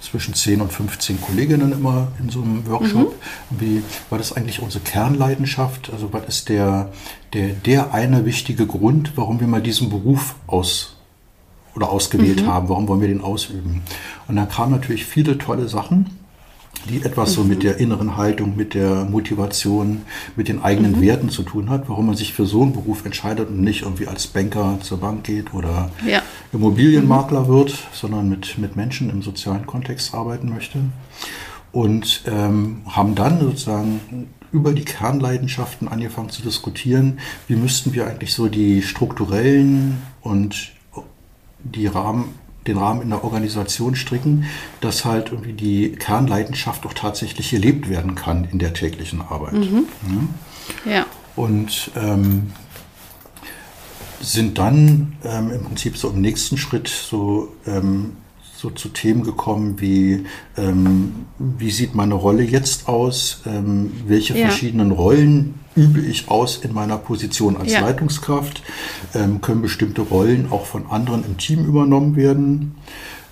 [0.00, 3.14] zwischen 10 und 15 Kolleginnen immer in so einem Workshop.
[3.50, 3.60] Mhm.
[3.60, 5.90] Wie war das eigentlich unsere Kernleidenschaft?
[5.92, 6.90] Also was ist der,
[7.32, 10.96] der, der eine wichtige Grund, warum wir mal diesen Beruf aus
[11.76, 12.46] oder ausgewählt mhm.
[12.48, 12.68] haben?
[12.68, 13.82] Warum wollen wir den ausüben?
[14.26, 16.21] Und da kamen natürlich viele tolle Sachen
[16.88, 20.02] die etwas so mit der inneren Haltung, mit der Motivation,
[20.36, 21.00] mit den eigenen mhm.
[21.00, 24.08] Werten zu tun hat, warum man sich für so einen Beruf entscheidet und nicht irgendwie
[24.08, 26.22] als Banker zur Bank geht oder ja.
[26.52, 27.48] Immobilienmakler mhm.
[27.48, 30.78] wird, sondern mit, mit Menschen im sozialen Kontext arbeiten möchte.
[31.70, 38.34] Und ähm, haben dann sozusagen über die Kernleidenschaften angefangen zu diskutieren, wie müssten wir eigentlich
[38.34, 40.72] so die strukturellen und
[41.64, 42.34] die Rahmen,
[42.66, 44.44] den Rahmen in der Organisation stricken,
[44.80, 49.54] dass halt irgendwie die Kernleidenschaft auch tatsächlich gelebt werden kann in der täglichen Arbeit.
[49.54, 49.86] Mhm.
[50.84, 50.92] Ja.
[50.92, 51.06] ja.
[51.34, 52.52] Und ähm,
[54.20, 58.16] sind dann ähm, im Prinzip so im nächsten Schritt so ähm,
[58.62, 60.24] so zu Themen gekommen wie,
[60.56, 64.46] ähm, wie sieht meine Rolle jetzt aus, ähm, welche ja.
[64.46, 67.80] verschiedenen Rollen übe ich aus in meiner Position als ja.
[67.80, 68.62] Leitungskraft,
[69.14, 72.76] ähm, können bestimmte Rollen auch von anderen im Team übernommen werden.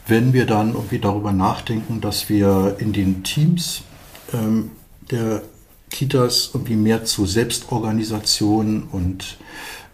[0.09, 3.83] Wenn wir dann irgendwie darüber nachdenken, dass wir in den Teams
[4.35, 4.73] ähm,
[5.12, 5.43] der
[5.90, 9.38] Kitas irgendwie mehr zu Selbstorganisation und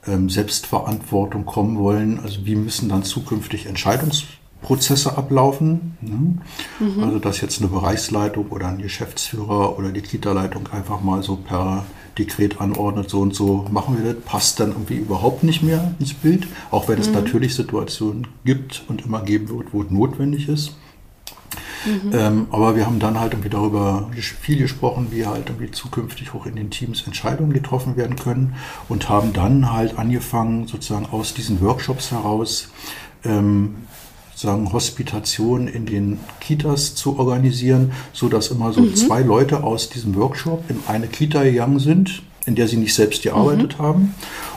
[0.06, 4.24] ähm, Selbstverantwortung kommen wollen, also wie müssen dann zukünftig Entscheidungs
[4.66, 5.96] Prozesse ablaufen.
[6.00, 6.38] Ne?
[6.80, 7.04] Mhm.
[7.04, 11.84] Also dass jetzt eine Bereichsleitung oder ein Geschäftsführer oder die Kita-Leitung einfach mal so per
[12.18, 16.14] Dekret anordnet, so und so machen wir das, passt dann irgendwie überhaupt nicht mehr ins
[16.14, 17.14] Bild, auch wenn es mhm.
[17.14, 20.74] natürlich Situationen gibt und immer geben wird, wo es notwendig ist.
[21.84, 22.10] Mhm.
[22.12, 26.46] Ähm, aber wir haben dann halt irgendwie darüber viel gesprochen, wie halt irgendwie zukünftig hoch
[26.46, 28.54] in den Teams Entscheidungen getroffen werden können
[28.88, 32.70] und haben dann halt angefangen, sozusagen aus diesen Workshops heraus
[33.24, 33.76] ähm,
[34.36, 38.94] sagen, Hospitation in den Kitas zu organisieren, so dass immer so mhm.
[38.94, 43.22] zwei Leute aus diesem Workshop in eine Kita gegangen sind, in der sie nicht selbst
[43.22, 43.82] gearbeitet mhm.
[43.82, 44.14] haben,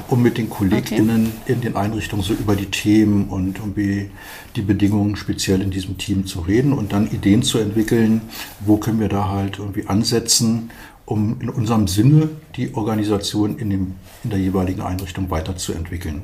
[0.10, 1.54] um mit den KollegInnen okay.
[1.54, 4.12] in den Einrichtungen so über die Themen und um die,
[4.58, 8.22] die Bedingungen speziell in diesem Team zu reden und dann Ideen zu entwickeln,
[8.60, 10.72] wo können wir da halt irgendwie ansetzen,
[11.06, 16.24] um in unserem Sinne die Organisation in, dem, in der jeweiligen Einrichtung weiterzuentwickeln.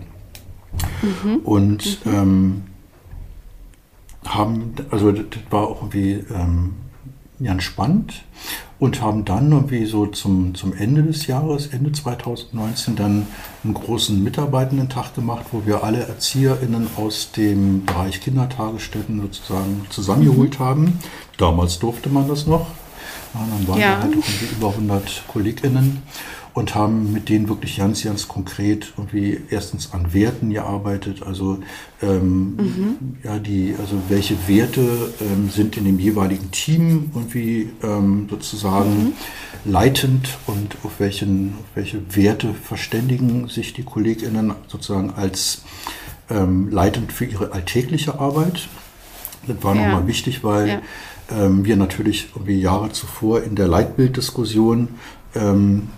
[1.01, 1.37] Mhm.
[1.37, 2.13] Und mhm.
[2.13, 2.63] Ähm,
[4.25, 6.73] haben, also das war auch irgendwie ähm,
[7.43, 8.23] ganz spannend
[8.79, 13.27] und haben dann irgendwie so zum, zum Ende des Jahres, Ende 2019, dann
[13.63, 20.63] einen großen Mitarbeitenden-Tag gemacht, wo wir alle ErzieherInnen aus dem Bereich Kindertagesstätten sozusagen zusammengeholt mhm.
[20.63, 20.99] haben.
[21.37, 22.67] Damals durfte man das noch.
[23.33, 23.89] Ja, dann waren ja.
[23.89, 26.01] wir halt irgendwie über 100 KollegInnen
[26.55, 31.59] und haben mit denen wirklich ganz, ganz konkret irgendwie erstens an Werten gearbeitet, also
[32.01, 32.97] ähm, mhm.
[33.23, 39.13] ja die, also welche Werte ähm, sind in dem jeweiligen Team irgendwie ähm, sozusagen mhm.
[39.65, 45.63] leitend und auf, welchen, auf welche Werte verständigen sich die KollegInnen sozusagen als
[46.29, 48.69] ähm, leitend für ihre alltägliche Arbeit.
[49.45, 49.81] Das war ja.
[49.81, 50.81] nochmal wichtig, weil ja.
[51.37, 54.87] ähm, wir natürlich irgendwie Jahre zuvor in der Leitbilddiskussion
[55.35, 55.89] ähm,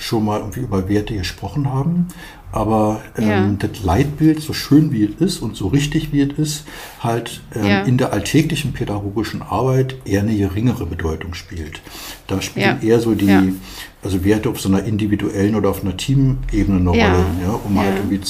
[0.00, 2.08] schon mal irgendwie über Werte gesprochen haben.
[2.52, 3.48] Aber ähm, ja.
[3.58, 6.64] das Leitbild, so schön wie es ist und so richtig wie es ist,
[6.98, 7.82] halt ähm, ja.
[7.82, 11.80] in der alltäglichen pädagogischen Arbeit eher eine geringere Bedeutung spielt.
[12.26, 12.88] Da spielen ja.
[12.88, 13.54] eher so die,
[14.02, 17.24] also Werte auf so einer individuellen oder auf einer Teamebene eine Rolle,
[17.64, 18.20] um halt irgendwie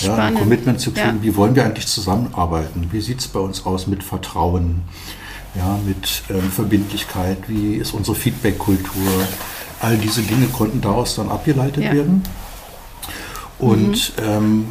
[0.00, 2.88] ja, ein Commitment zu kriegen, wie wollen wir eigentlich zusammenarbeiten?
[2.90, 4.82] Wie sieht es bei uns aus mit Vertrauen,
[5.54, 9.28] ja, mit ähm, Verbindlichkeit, wie ist unsere Feedback-Kultur?
[9.80, 11.92] All diese Dinge konnten daraus dann abgeleitet ja.
[11.92, 12.22] werden.
[13.58, 14.24] Und mhm.
[14.24, 14.64] ähm,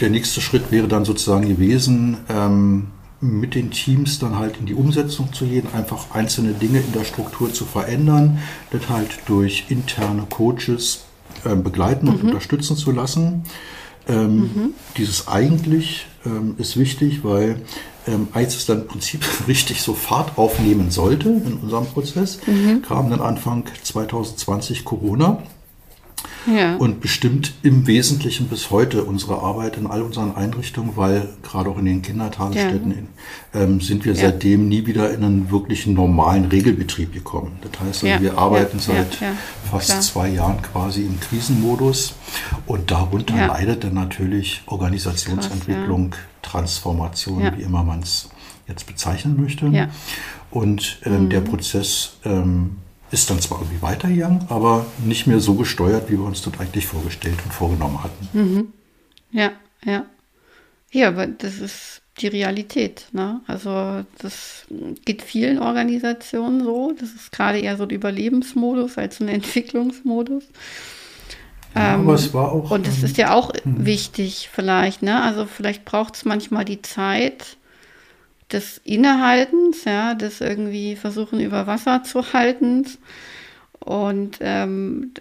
[0.00, 2.88] der nächste Schritt wäre dann sozusagen gewesen, ähm,
[3.20, 7.04] mit den Teams dann halt in die Umsetzung zu gehen, einfach einzelne Dinge in der
[7.04, 8.38] Struktur zu verändern,
[8.70, 11.04] das halt durch interne Coaches
[11.44, 12.28] äh, begleiten und mhm.
[12.28, 13.44] unterstützen zu lassen.
[14.08, 14.74] Ähm, mhm.
[14.96, 17.62] Dieses eigentlich ähm, ist wichtig, weil
[18.06, 22.82] ähm, als es dann im Prinzip richtig so Fahrt aufnehmen sollte in unserem Prozess, mhm.
[22.82, 25.42] kam dann Anfang 2020 Corona
[26.46, 26.76] ja.
[26.76, 31.78] und bestimmt im Wesentlichen bis heute unsere Arbeit in all unseren Einrichtungen, weil gerade auch
[31.78, 33.08] in den Kindertagesstätten
[33.52, 33.60] ja.
[33.60, 34.22] ähm, sind wir ja.
[34.30, 37.58] seitdem nie wieder in einen wirklichen normalen Regelbetrieb gekommen.
[37.62, 39.18] Das heißt, also wir arbeiten seit
[39.70, 40.00] fast Klar.
[40.00, 42.14] zwei Jahren quasi im Krisenmodus
[42.66, 48.30] und darunter leidet dann natürlich Organisationsentwicklung, Krass, Transformation, wie immer man es
[48.68, 49.88] jetzt bezeichnen möchte.
[50.50, 51.30] Und ähm, mhm.
[51.30, 52.76] der Prozess ähm,
[53.10, 56.86] ist dann zwar irgendwie weitergegangen, aber nicht mehr so gesteuert, wie wir uns das eigentlich
[56.86, 58.28] vorgestellt und vorgenommen hatten.
[58.32, 58.72] Mhm.
[59.30, 59.52] Ja,
[59.84, 60.06] ja.
[60.90, 63.06] Ja, aber das ist die Realität.
[63.12, 63.40] Ne?
[63.46, 64.64] Also das
[65.04, 66.92] geht vielen Organisationen so.
[66.98, 70.44] Das ist gerade eher so der Überlebensmodus als ein Entwicklungsmodus.
[71.74, 72.70] Ja, ähm, aber es war auch.
[72.70, 75.02] Und es ist ja auch ähm, wichtig vielleicht.
[75.02, 75.20] Ne?
[75.22, 77.58] Also vielleicht braucht es manchmal die Zeit,
[78.52, 82.86] des Innehaltens, ja, des irgendwie versuchen über Wasser zu halten.
[83.80, 85.12] Und ähm,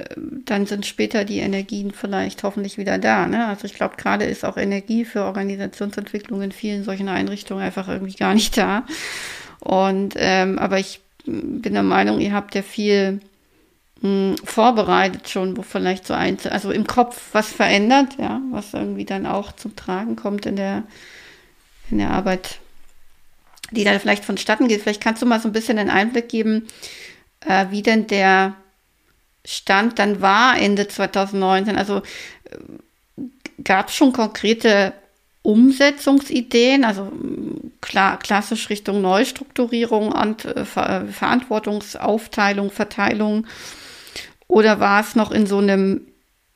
[0.46, 3.28] dann sind später die Energien vielleicht hoffentlich wieder da.
[3.28, 3.46] Ne?
[3.48, 8.16] Also ich glaube, gerade ist auch Energie für Organisationsentwicklung in vielen solchen Einrichtungen einfach irgendwie
[8.16, 8.84] gar nicht da.
[9.60, 13.20] Und ähm, aber ich bin der Meinung, ihr habt ja viel
[14.02, 18.74] mh, hm, vorbereitet schon, wo vielleicht so ein, also im Kopf was verändert, ja, was
[18.74, 20.84] irgendwie dann auch zum Tragen kommt in der,
[21.92, 22.60] in der Arbeit
[23.72, 24.82] die da vielleicht vonstatten geht.
[24.82, 26.68] Vielleicht kannst du mal so ein bisschen einen Einblick geben,
[27.46, 28.56] äh, wie denn der
[29.46, 31.78] Stand dann war Ende 2019.
[31.78, 33.22] Also äh,
[33.64, 34.94] gab es schon konkrete
[35.42, 37.12] Umsetzungsideen, also
[37.82, 43.46] klar, klassisch Richtung Neustrukturierung und äh, Ver Verantwortungsaufteilung, Verteilung?
[44.48, 46.08] Oder war es noch in so einem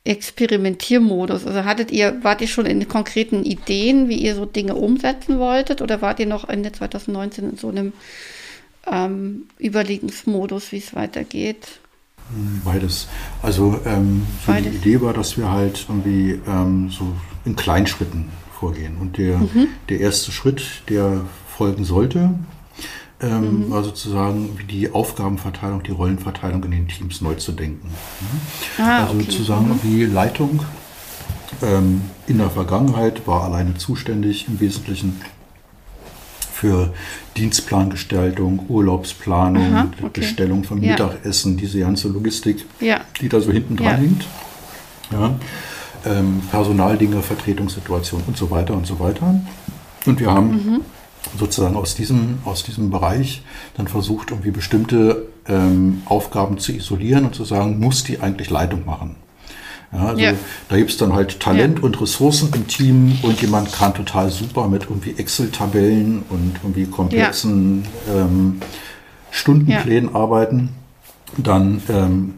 [0.04, 1.46] Experimentiermodus?
[1.46, 5.82] Also hattet ihr, wart ihr schon in konkreten Ideen, wie ihr so Dinge umsetzen wolltet,
[5.82, 7.92] oder wart ihr noch Ende 2019 in so einem
[8.90, 11.80] ähm, Überlegensmodus, wie es weitergeht?
[12.64, 13.08] Beides.
[13.42, 14.70] Also ähm, so Beides.
[14.70, 17.12] die Idee war, dass wir halt irgendwie ähm, so
[17.44, 18.96] in Kleinschritten vorgehen.
[18.98, 19.68] Und der, mhm.
[19.88, 21.22] der erste Schritt, der
[21.56, 22.34] folgen sollte,
[23.22, 23.70] ähm, mhm.
[23.70, 27.88] war sozusagen die Aufgabenverteilung, die Rollenverteilung in den Teams neu zu denken.
[27.88, 28.82] Mhm.
[28.82, 29.28] Ah, also okay.
[29.28, 29.80] zu sagen, mhm.
[29.82, 30.60] wie Leitung
[31.62, 35.20] ähm, in der Vergangenheit war alleine zuständig im Wesentlichen
[36.52, 36.92] für
[37.36, 40.20] Dienstplangestaltung, Urlaubsplanung, Aha, okay.
[40.20, 40.90] Bestellung von ja.
[40.90, 43.00] Mittagessen, diese ganze Logistik, ja.
[43.20, 43.96] die da so hinten dran ja.
[43.96, 44.26] hängt.
[45.10, 45.34] Ja.
[46.06, 49.40] Ähm, Personaldinge, Vertretungssituation und so weiter und so weiter.
[50.06, 50.80] Und wir haben mhm
[51.38, 53.42] sozusagen aus diesem, aus diesem Bereich
[53.76, 58.84] dann versucht, irgendwie bestimmte ähm, Aufgaben zu isolieren und zu sagen, muss die eigentlich Leitung
[58.84, 59.16] machen.
[59.92, 60.32] Ja, also ja.
[60.68, 61.84] da gibt es dann halt Talent ja.
[61.84, 67.84] und Ressourcen im Team und jemand kann total super mit irgendwie Excel-Tabellen und irgendwie komplexen
[68.08, 68.60] ähm,
[69.32, 70.70] Stundenplänen arbeiten.
[71.36, 72.34] Dann ähm,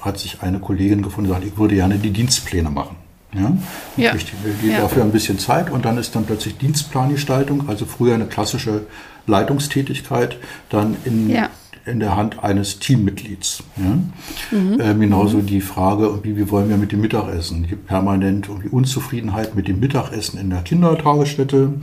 [0.00, 2.96] hat sich eine Kollegin gefunden, die sagt, ich würde gerne die Dienstpläne machen.
[3.34, 3.56] Ja?
[3.96, 4.14] ja.
[4.14, 4.26] Ich
[4.62, 4.80] die, ja.
[4.80, 8.86] dafür ein bisschen Zeit und dann ist dann plötzlich Dienstplangestaltung, also früher eine klassische
[9.26, 10.36] Leitungstätigkeit,
[10.68, 11.48] dann in ja
[11.86, 13.62] in der Hand eines Teammitglieds.
[13.76, 14.58] Ja?
[14.58, 14.80] Mhm.
[14.80, 15.46] Ähm, genauso mhm.
[15.46, 17.66] die Frage, wie, wie wollen wir mit dem Mittagessen?
[17.68, 21.74] Die permanent irgendwie Unzufriedenheit mit dem Mittagessen in der Kindertagesstätte.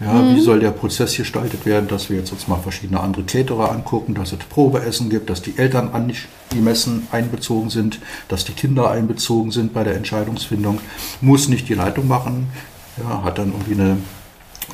[0.00, 0.36] Ja, mhm.
[0.36, 4.14] Wie soll der Prozess gestaltet werden, dass wir jetzt uns mal verschiedene andere Caterer angucken,
[4.14, 6.12] dass es Probeessen gibt, dass die Eltern an
[6.52, 10.80] die Messen einbezogen sind, dass die Kinder einbezogen sind bei der Entscheidungsfindung.
[11.20, 12.46] Muss nicht die Leitung machen,
[12.96, 13.96] ja, hat dann irgendwie eine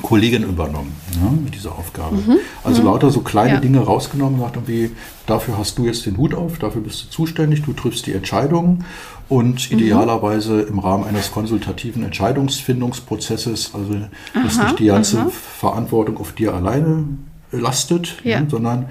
[0.01, 2.17] Kollegin übernommen ja, mit dieser Aufgabe.
[2.17, 2.37] Mhm.
[2.63, 2.87] Also mhm.
[2.87, 3.59] lauter so kleine ja.
[3.59, 4.91] Dinge rausgenommen, sagt irgendwie,
[5.25, 8.85] dafür hast du jetzt den Hut auf, dafür bist du zuständig, du triffst die Entscheidungen
[9.29, 9.77] und mhm.
[9.77, 13.95] idealerweise im Rahmen eines konsultativen Entscheidungsfindungsprozesses, also
[14.33, 15.29] dass nicht die ganze aha.
[15.29, 17.05] Verantwortung auf dir alleine
[17.51, 18.39] lastet, ja.
[18.39, 18.87] Ja, sondern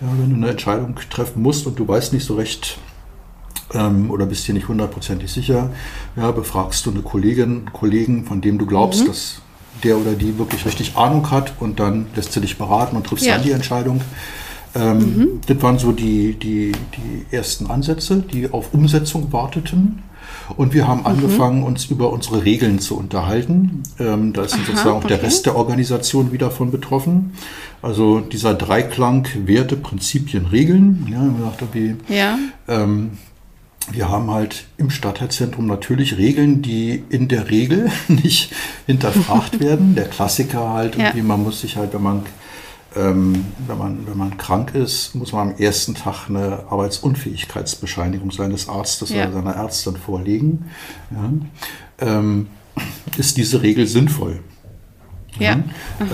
[0.00, 2.78] ja, wenn du eine Entscheidung treffen musst und du weißt nicht so recht,
[3.74, 5.70] ähm, oder bist dir nicht hundertprozentig sicher,
[6.16, 9.06] ja, befragst du eine Kollegin, Kollegen, von dem du glaubst, mhm.
[9.08, 9.40] dass
[9.84, 13.26] der oder die wirklich richtig Ahnung hat und dann lässt sie dich beraten und triffst
[13.26, 13.34] ja.
[13.34, 14.00] dann die Entscheidung.
[14.74, 15.40] Ähm, mhm.
[15.46, 20.02] Das waren so die, die, die ersten Ansätze, die auf Umsetzung warteten.
[20.56, 21.06] Und wir haben mhm.
[21.06, 23.82] angefangen, uns über unsere Regeln zu unterhalten.
[23.98, 25.08] Ähm, da ist Aha, sozusagen auch okay.
[25.08, 27.32] der Rest der Organisation wieder von betroffen.
[27.82, 31.06] Also dieser Dreiklang Werte, Prinzipien, Regeln.
[31.10, 32.38] Ja, man sagt, okay, ja.
[32.68, 33.12] ähm,
[33.90, 38.52] wir haben halt im Stadtteilzentrum natürlich Regeln, die in der Regel nicht
[38.86, 39.94] hinterfragt werden.
[39.94, 41.06] Der Klassiker halt, ja.
[41.06, 42.22] irgendwie, man muss sich halt, wenn man,
[42.94, 48.68] ähm, wenn, man, wenn man krank ist, muss man am ersten Tag eine Arbeitsunfähigkeitsbescheinigung seines
[48.68, 49.24] Arztes ja.
[49.24, 50.70] oder seiner Ärztin vorlegen.
[51.10, 52.06] Ja.
[52.06, 52.48] Ähm,
[53.16, 54.40] ist diese Regel sinnvoll?
[55.38, 55.58] Ja.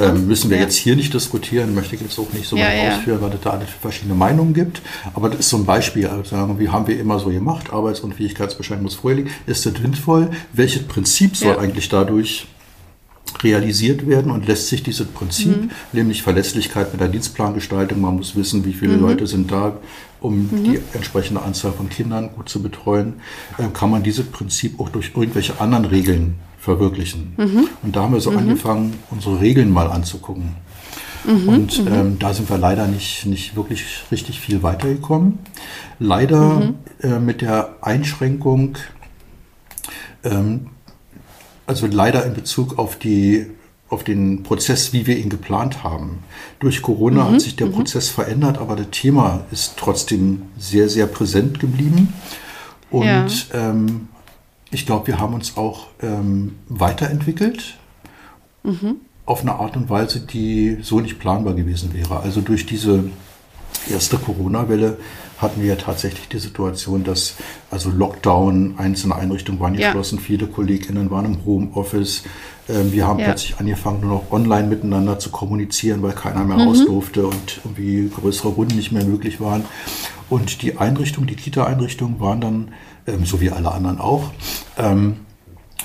[0.00, 0.62] Ähm, müssen wir ja.
[0.62, 3.40] jetzt hier nicht diskutieren, möchte ich jetzt auch nicht so ja, weit ausführen, weil es
[3.40, 4.80] da verschiedene Meinungen gibt.
[5.14, 8.14] Aber das ist so ein Beispiel, also wie haben wir immer so gemacht, Arbeits- und
[8.14, 9.30] Fähigkeitsbescheinigung muss vorliegen.
[9.46, 10.30] Ist das sinnvoll?
[10.52, 12.46] Welches Prinzip soll eigentlich dadurch
[13.42, 15.70] realisiert werden und lässt sich dieses Prinzip, mhm.
[15.92, 19.02] nämlich Verlässlichkeit mit der Dienstplangestaltung, man muss wissen, wie viele mhm.
[19.02, 19.76] Leute sind da,
[20.20, 20.64] um mhm.
[20.64, 23.14] die entsprechende Anzahl von Kindern gut zu betreuen,
[23.58, 26.36] äh, kann man dieses Prinzip auch durch irgendwelche anderen Regeln
[26.68, 27.32] verwirklichen.
[27.36, 27.68] Mhm.
[27.82, 28.38] Und da haben wir so mhm.
[28.38, 30.54] angefangen, unsere Regeln mal anzugucken.
[31.24, 31.48] Mhm.
[31.48, 35.38] Und ähm, da sind wir leider nicht, nicht wirklich richtig viel weitergekommen.
[35.98, 38.76] Leider äh, mit der Einschränkung,
[40.24, 40.68] ähm,
[41.66, 43.46] also leider in Bezug auf die
[43.90, 46.18] auf den Prozess, wie wir ihn geplant haben.
[46.60, 47.72] Durch Corona mhm, hat sich der mhm.
[47.72, 52.12] Prozess verändert, aber das Thema ist trotzdem sehr, sehr präsent geblieben.
[52.90, 53.70] Und ja.
[53.70, 54.08] ähm,
[54.70, 57.76] ich glaube, wir haben uns auch ähm, weiterentwickelt
[58.62, 58.96] mhm.
[59.24, 62.20] auf eine Art und Weise, die so nicht planbar gewesen wäre.
[62.20, 63.04] Also durch diese
[63.90, 64.98] erste Corona-Welle
[65.38, 67.36] hatten wir ja tatsächlich die Situation, dass
[67.70, 70.24] also Lockdown, einzelne Einrichtungen waren geschlossen, ja.
[70.24, 72.24] viele KollegInnen waren im Homeoffice.
[72.68, 73.26] Ähm, wir haben ja.
[73.26, 76.68] plötzlich angefangen, nur noch online miteinander zu kommunizieren, weil keiner mehr mhm.
[76.68, 79.64] raus durfte und irgendwie größere Runden nicht mehr möglich waren.
[80.28, 82.68] Und die Einrichtungen, die Kita-Einrichtungen waren dann,
[83.08, 84.30] ähm, so wie alle anderen auch,
[84.76, 85.16] ähm,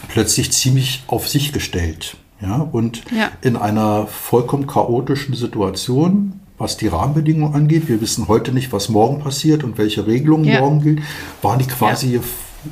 [0.09, 2.17] plötzlich ziemlich auf sich gestellt.
[2.41, 3.31] Ja, und ja.
[3.41, 9.19] in einer vollkommen chaotischen Situation, was die Rahmenbedingungen angeht, wir wissen heute nicht, was morgen
[9.19, 10.59] passiert und welche Regelungen ja.
[10.59, 11.01] morgen gilt,
[11.41, 12.21] waren die quasi ja.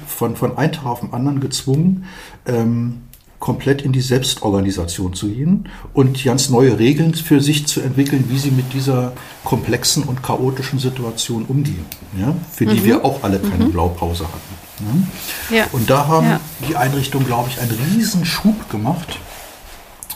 [0.05, 2.05] von, von einem Tag auf den anderen gezwungen,
[2.45, 3.03] ähm,
[3.41, 8.37] komplett in die Selbstorganisation zu gehen und ganz neue Regeln für sich zu entwickeln, wie
[8.37, 9.11] sie mit dieser
[9.43, 11.85] komplexen und chaotischen Situation umgehen,
[12.17, 12.85] ja, für die mhm.
[12.85, 13.71] wir auch alle keine mhm.
[13.73, 15.05] Blaupause hatten.
[15.49, 15.57] Ja.
[15.57, 15.65] Ja.
[15.73, 16.39] Und da haben
[16.69, 19.19] die Einrichtungen, glaube ich, einen riesen Schub gemacht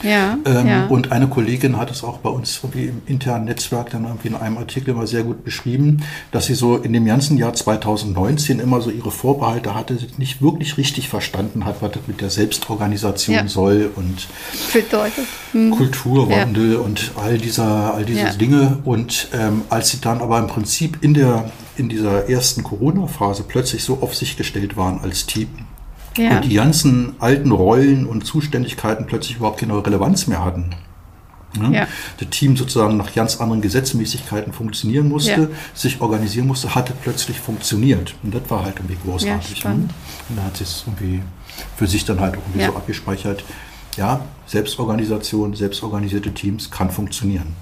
[0.02, 0.86] ja, ähm, ja.
[0.86, 4.34] Und eine Kollegin hat es auch bei uns irgendwie im internen Netzwerk dann irgendwie in
[4.34, 8.80] einem Artikel mal sehr gut beschrieben, dass sie so in dem ganzen Jahr 2019 immer
[8.80, 13.48] so ihre Vorbehalte hatte, nicht wirklich richtig verstanden hat, was das mit der Selbstorganisation ja.
[13.48, 14.26] soll und
[15.52, 15.70] hm.
[15.70, 16.78] Kulturwandel ja.
[16.78, 18.78] und all dieser, all diese Dinge.
[18.84, 23.84] Und ähm, als sie dann aber im Prinzip in der in dieser ersten Corona-Phase plötzlich
[23.84, 25.48] so auf sich gestellt waren als Team,
[26.16, 26.36] ja.
[26.36, 30.74] Und die ganzen alten Rollen und Zuständigkeiten plötzlich überhaupt keine Relevanz mehr hatten.
[31.60, 31.70] Ja?
[31.70, 31.88] Ja.
[32.18, 35.48] Das Team sozusagen nach ganz anderen Gesetzmäßigkeiten funktionieren musste, ja.
[35.74, 38.14] sich organisieren musste, hatte plötzlich funktioniert.
[38.22, 39.62] Und das war halt irgendwie großartig.
[39.62, 39.88] Ja, ne?
[40.28, 41.22] Und da hat es irgendwie
[41.76, 43.44] für sich dann halt irgendwie so abgespeichert.
[43.96, 47.54] Ja, Selbstorganisation, selbstorganisierte Teams kann funktionieren.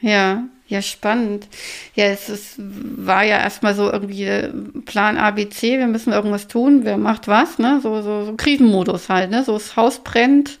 [0.00, 1.48] Ja, ja, spannend.
[1.96, 4.52] Ja, es ist, war ja erstmal so irgendwie äh,
[4.86, 7.80] Plan A, B, C, wir müssen irgendwas tun, wer macht was, ne?
[7.82, 9.42] So, so, so Krisenmodus halt, ne?
[9.42, 10.60] So das Haus brennt,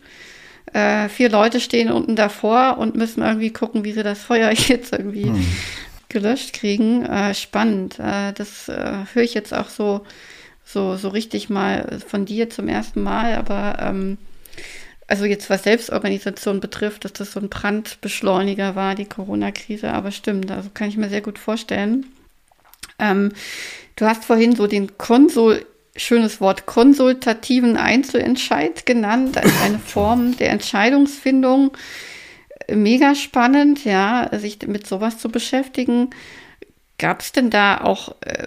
[0.72, 4.92] äh, vier Leute stehen unten davor und müssen irgendwie gucken, wie sie das Feuer jetzt
[4.92, 5.46] irgendwie hm.
[6.08, 7.06] gelöscht kriegen.
[7.06, 8.00] Äh, spannend.
[8.00, 10.04] Äh, das äh, höre ich jetzt auch so,
[10.64, 14.18] so, so richtig mal von dir zum ersten Mal, aber ähm,
[15.10, 20.52] also jetzt was Selbstorganisation betrifft, dass das so ein Brandbeschleuniger war, die Corona-Krise, aber stimmt,
[20.52, 22.06] also kann ich mir sehr gut vorstellen.
[23.00, 23.32] Ähm,
[23.96, 30.50] du hast vorhin so den Konsul, schönes Wort, konsultativen Einzelentscheid genannt, als eine Form der
[30.50, 31.72] Entscheidungsfindung.
[32.70, 36.10] Mega spannend, ja, sich mit sowas zu beschäftigen.
[36.98, 38.46] Gab es denn da auch äh,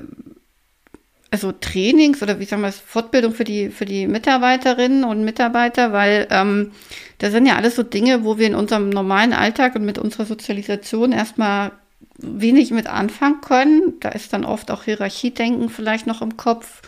[1.34, 5.92] also Trainings oder wie sagen wir es, Fortbildung für die, für die Mitarbeiterinnen und Mitarbeiter,
[5.92, 6.74] weil ähm,
[7.18, 10.26] das sind ja alles so Dinge, wo wir in unserem normalen Alltag und mit unserer
[10.26, 11.72] Sozialisation erstmal
[12.20, 13.94] wenig mit anfangen können.
[14.00, 16.84] Da ist dann oft auch Hierarchiedenken vielleicht noch im Kopf.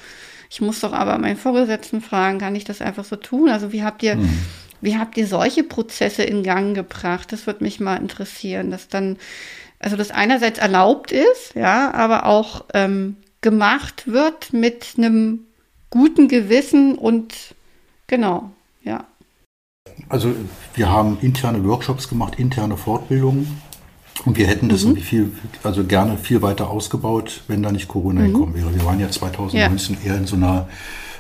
[0.52, 3.50] Ich muss doch aber meinen Vorgesetzten fragen, kann ich das einfach so tun?
[3.50, 4.30] Also wie habt ihr, mhm.
[4.80, 7.32] wie habt ihr solche Prozesse in Gang gebracht?
[7.32, 9.18] Das würde mich mal interessieren, dass dann,
[9.80, 15.41] also das einerseits erlaubt ist, ja, aber auch ähm, gemacht wird mit einem
[15.91, 17.54] guten Gewissen und
[18.08, 18.50] genau,
[18.84, 19.06] ja.
[20.10, 20.34] Also
[20.74, 23.62] wir haben interne Workshops gemacht, interne Fortbildungen
[24.26, 24.98] und wir hätten das mhm.
[24.98, 25.32] viel,
[25.62, 28.34] also gerne viel weiter ausgebaut, wenn da nicht Corona mhm.
[28.34, 28.74] gekommen wäre.
[28.74, 30.12] Wir waren ja 2019 ja.
[30.12, 30.68] eher in so einer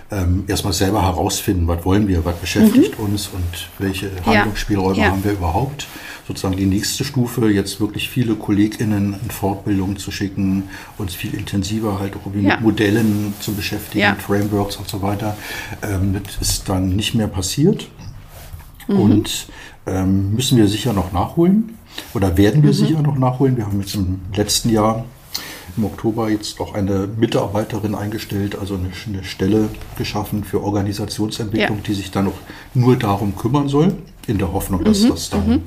[0.09, 3.05] ähm, erstmal selber herausfinden, was wollen wir, was beschäftigt mhm.
[3.05, 5.11] uns und welche Handlungsspielräume ja.
[5.11, 5.85] haben wir überhaupt
[6.27, 10.63] sozusagen die nächste Stufe, jetzt wirklich viele KollegInnen in Fortbildung zu schicken,
[10.97, 12.55] uns viel intensiver halt auch ja.
[12.55, 14.15] mit Modellen zu beschäftigen, ja.
[14.15, 15.37] Frameworks und so weiter.
[15.83, 17.87] Ähm, das ist dann nicht mehr passiert.
[18.87, 18.99] Mhm.
[18.99, 19.47] Und
[19.85, 21.77] ähm, müssen wir sicher noch nachholen
[22.13, 22.75] oder werden wir mhm.
[22.75, 23.57] sicher noch nachholen.
[23.57, 25.05] Wir haben jetzt im letzten Jahr
[25.77, 31.83] im Oktober jetzt auch eine Mitarbeiterin eingestellt, also eine, eine Stelle geschaffen für Organisationsentwicklung, ja.
[31.85, 32.39] die sich dann auch
[32.73, 33.93] nur darum kümmern soll,
[34.27, 35.09] in der Hoffnung, dass mhm.
[35.09, 35.61] das dann mhm.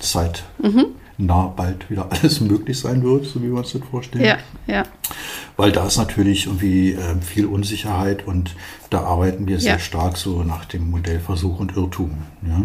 [0.00, 0.86] Zeit mhm
[1.20, 4.24] nah bald wieder alles möglich sein wird, so wie wir uns das vorstellen.
[4.24, 4.84] Ja, ja.
[5.56, 8.56] Weil da ist natürlich irgendwie äh, viel Unsicherheit und
[8.88, 9.78] da arbeiten wir sehr ja.
[9.78, 12.12] stark so nach dem Modell Versuch und Irrtum.
[12.46, 12.62] Ja?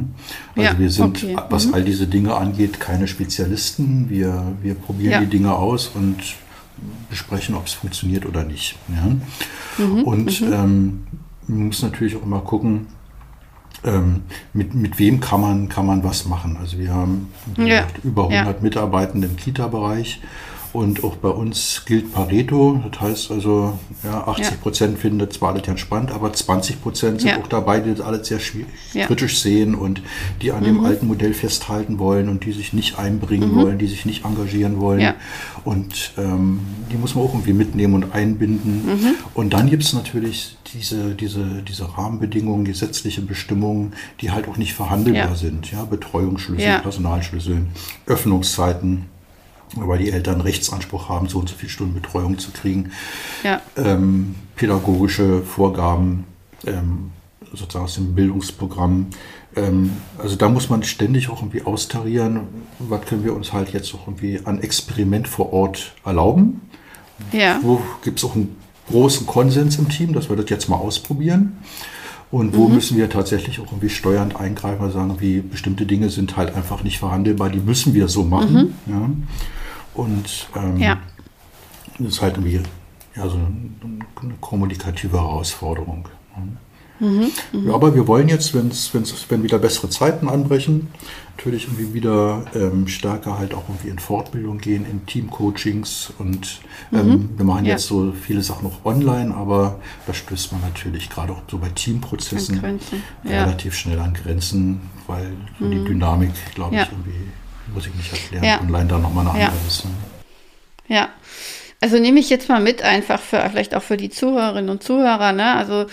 [0.56, 1.36] Also ja, wir sind, okay.
[1.50, 1.74] was mhm.
[1.74, 4.10] all diese Dinge angeht, keine Spezialisten.
[4.10, 5.20] Wir, wir probieren ja.
[5.20, 6.18] die Dinge aus und
[7.10, 8.78] besprechen, ob es funktioniert oder nicht.
[8.89, 9.84] Ja?
[9.86, 10.54] Mhm, und mhm.
[10.54, 11.08] ähm,
[11.48, 12.88] man muss natürlich auch immer gucken,
[13.84, 14.24] ähm,
[14.54, 16.58] mit, mit wem kann man, kann man was machen.
[16.60, 17.88] Also wir haben ja.
[18.04, 18.62] über 100 ja.
[18.62, 20.22] Mitarbeitende im Kita-Bereich
[20.76, 22.82] und auch bei uns gilt Pareto.
[22.92, 25.00] Das heißt also, ja, 80 Prozent ja.
[25.00, 27.40] finden das zwar alles entspannt, aber 20 Prozent sind ja.
[27.40, 28.40] auch dabei, die das alles sehr
[29.06, 30.02] kritisch sehen und
[30.42, 30.66] die an mhm.
[30.66, 33.56] dem alten Modell festhalten wollen und die sich nicht einbringen mhm.
[33.56, 35.14] wollen, die sich nicht engagieren wollen.
[35.64, 36.60] Und ähm,
[36.92, 38.86] die muss man auch irgendwie mitnehmen und einbinden.
[38.86, 39.16] Mhm.
[39.34, 44.74] Und dann gibt es natürlich diese, diese, diese Rahmenbedingungen, gesetzliche Bestimmungen, die halt auch nicht
[44.74, 45.72] verhandelbar sind.
[45.72, 47.62] Ja, Betreuungsschlüssel, Personalschlüssel,
[48.06, 49.06] Öffnungszeiten
[49.76, 52.92] weil die Eltern Rechtsanspruch haben, so und so viele Stunden Betreuung zu kriegen.
[53.44, 53.62] Ja.
[53.78, 56.26] Ähm, pädagogische Vorgaben,
[56.66, 57.12] ähm,
[57.54, 59.08] sozusagen aus dem Bildungsprogramm.
[59.56, 62.42] Ähm, also da muss man ständig auch irgendwie austarieren,
[62.80, 66.62] was können wir uns halt jetzt auch irgendwie an Experiment vor Ort erlauben.
[67.32, 67.60] Ja.
[67.62, 68.56] Wo gibt es auch einen
[68.90, 71.58] großen Konsens im Team, dass wir das jetzt mal ausprobieren.
[72.32, 72.76] Und wo mhm.
[72.76, 77.00] müssen wir tatsächlich auch irgendwie steuernd eingreifen, sagen, wie bestimmte Dinge sind halt einfach nicht
[77.00, 78.74] verhandelbar, die müssen wir so machen.
[78.86, 78.94] Mhm.
[78.94, 79.10] Ja.
[79.96, 81.00] Und ähm, ja.
[81.98, 82.62] das ist halt irgendwie
[83.16, 86.08] ja, so eine, kommunikative Herausforderung.
[87.00, 90.88] Mhm, ja, aber wir wollen jetzt, wenn's, wenn's, wenn wieder bessere Zeiten anbrechen,
[91.36, 96.62] natürlich irgendwie wieder ähm, stärker halt auch irgendwie in Fortbildung gehen, in Teamcoachings und
[96.93, 97.30] ähm, mhm.
[97.36, 97.74] wir machen ja.
[97.74, 101.68] jetzt so viele Sachen noch online, aber da stößt man natürlich gerade auch so bei
[101.68, 102.80] Teamprozessen
[103.26, 103.43] ja.
[103.43, 105.72] relativ schnell an Grenzen, weil so mhm.
[105.72, 107.28] die Dynamik, glaube ich, irgendwie
[107.74, 108.43] muss ich nicht erklären.
[108.43, 108.59] Ja.
[108.61, 109.47] Online dann nochmal eine ja.
[109.47, 109.86] andere ist.
[109.86, 109.91] Ne?
[110.88, 111.09] Ja.
[111.82, 115.34] Also nehme ich jetzt mal mit, einfach für vielleicht auch für die Zuhörerinnen und Zuhörer,
[115.34, 115.55] ne?
[115.55, 115.86] Also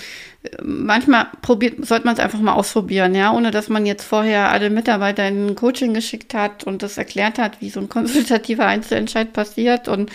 [0.63, 4.71] manchmal probiert, sollte man es einfach mal ausprobieren, ja, ohne dass man jetzt vorher alle
[4.71, 9.33] Mitarbeiter in ein Coaching geschickt hat und das erklärt hat, wie so ein konsultativer Einzelentscheid
[9.33, 10.11] passiert und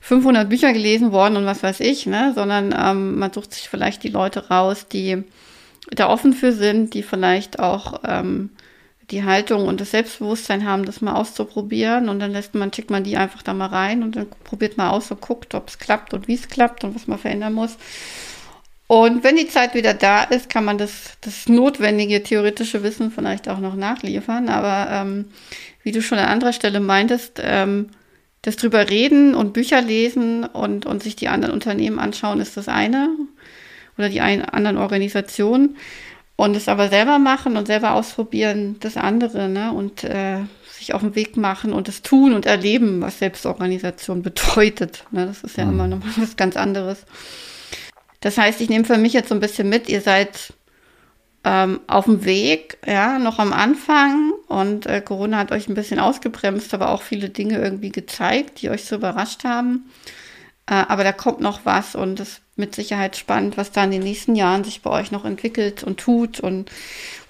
[0.00, 4.02] 500 Bücher gelesen worden und was weiß ich, ne, sondern ähm, man sucht sich vielleicht
[4.02, 5.24] die Leute raus, die
[5.90, 8.50] da offen für sind, die vielleicht auch ähm,
[9.10, 13.04] die Haltung und das Selbstbewusstsein haben, das mal auszuprobieren und dann lässt man, schickt man
[13.04, 16.12] die einfach da mal rein und dann probiert man aus und guckt, ob es klappt
[16.12, 17.76] und wie es klappt und was man verändern muss.
[18.88, 23.48] Und wenn die Zeit wieder da ist, kann man das, das notwendige theoretische Wissen vielleicht
[23.48, 24.48] auch noch nachliefern.
[24.48, 25.26] Aber ähm,
[25.82, 27.90] wie du schon an anderer Stelle meintest, ähm,
[28.42, 32.68] das drüber reden und Bücher lesen und, und sich die anderen Unternehmen anschauen, ist das
[32.68, 33.08] eine.
[33.98, 35.76] Oder die ein, anderen Organisationen.
[36.36, 39.72] Und es aber selber machen und selber ausprobieren, das andere, ne?
[39.72, 40.40] Und äh,
[40.76, 45.04] sich auf den Weg machen und das tun und erleben, was Selbstorganisation bedeutet.
[45.10, 45.26] Ne?
[45.26, 45.72] Das ist ja mhm.
[45.72, 47.04] immer noch was ganz anderes.
[48.20, 50.54] Das heißt, ich nehme für mich jetzt so ein bisschen mit, ihr seid
[51.44, 56.00] ähm, auf dem Weg, ja, noch am Anfang und äh, Corona hat euch ein bisschen
[56.00, 59.90] ausgebremst, aber auch viele Dinge irgendwie gezeigt, die euch so überrascht haben.
[60.66, 64.02] Äh, aber da kommt noch was und es mit Sicherheit spannend, was da in den
[64.02, 66.70] nächsten Jahren sich bei euch noch entwickelt und tut und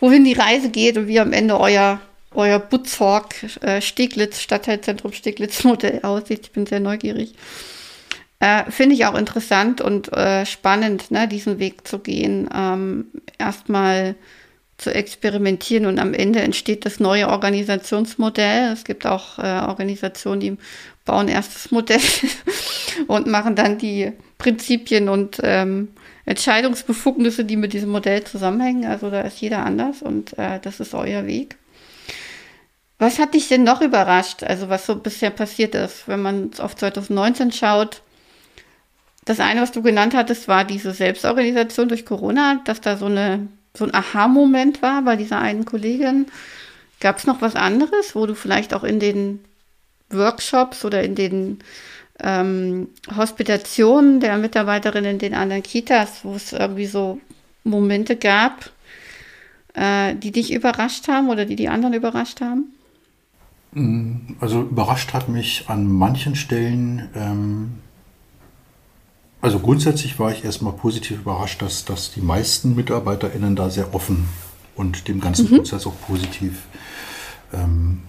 [0.01, 2.01] wohin die Reise geht und wie am Ende euer,
[2.33, 6.41] euer Butzhork äh, Steglitz, Stadtteilzentrum Steglitz Modell aussieht.
[6.45, 7.35] Ich bin sehr neugierig.
[8.39, 12.49] Äh, Finde ich auch interessant und äh, spannend, ne, diesen Weg zu gehen.
[12.55, 13.07] Ähm,
[13.39, 14.15] Erstmal
[14.79, 18.73] zu experimentieren und am Ende entsteht das neue Organisationsmodell.
[18.73, 20.57] Es gibt auch äh, Organisationen, die
[21.05, 22.01] bauen erst das Modell
[23.07, 25.89] und machen dann die Prinzipien und ähm,
[26.25, 28.85] Entscheidungsbefugnisse, die mit diesem Modell zusammenhängen.
[28.85, 31.57] Also da ist jeder anders und äh, das ist euer Weg.
[32.99, 36.75] Was hat dich denn noch überrascht, also was so bisher passiert ist, wenn man auf
[36.77, 38.03] 2019 schaut?
[39.27, 43.49] Das eine, was du genannt hattest, war diese Selbstorganisation durch Corona, dass da so, eine,
[43.77, 46.27] so ein Aha-Moment war bei dieser einen Kollegin.
[47.01, 49.45] Gab es noch was anderes, wo du vielleicht auch in den
[50.11, 51.59] Workshops oder in den
[52.21, 57.21] ähm, Hospitationen der Mitarbeiterinnen in den anderen Kitas, wo es irgendwie so
[57.65, 58.71] Momente gab,
[59.75, 62.73] äh, die dich überrascht haben oder die die anderen überrascht haben?
[63.73, 67.75] Mm, also überrascht hat mich an manchen Stellen, ähm,
[69.43, 74.27] also grundsätzlich war ich erstmal positiv überrascht, dass, dass die meisten MitarbeiterInnen da sehr offen
[74.75, 75.57] und dem ganzen mhm.
[75.57, 76.63] Prozess auch positiv
[77.53, 78.03] ähm,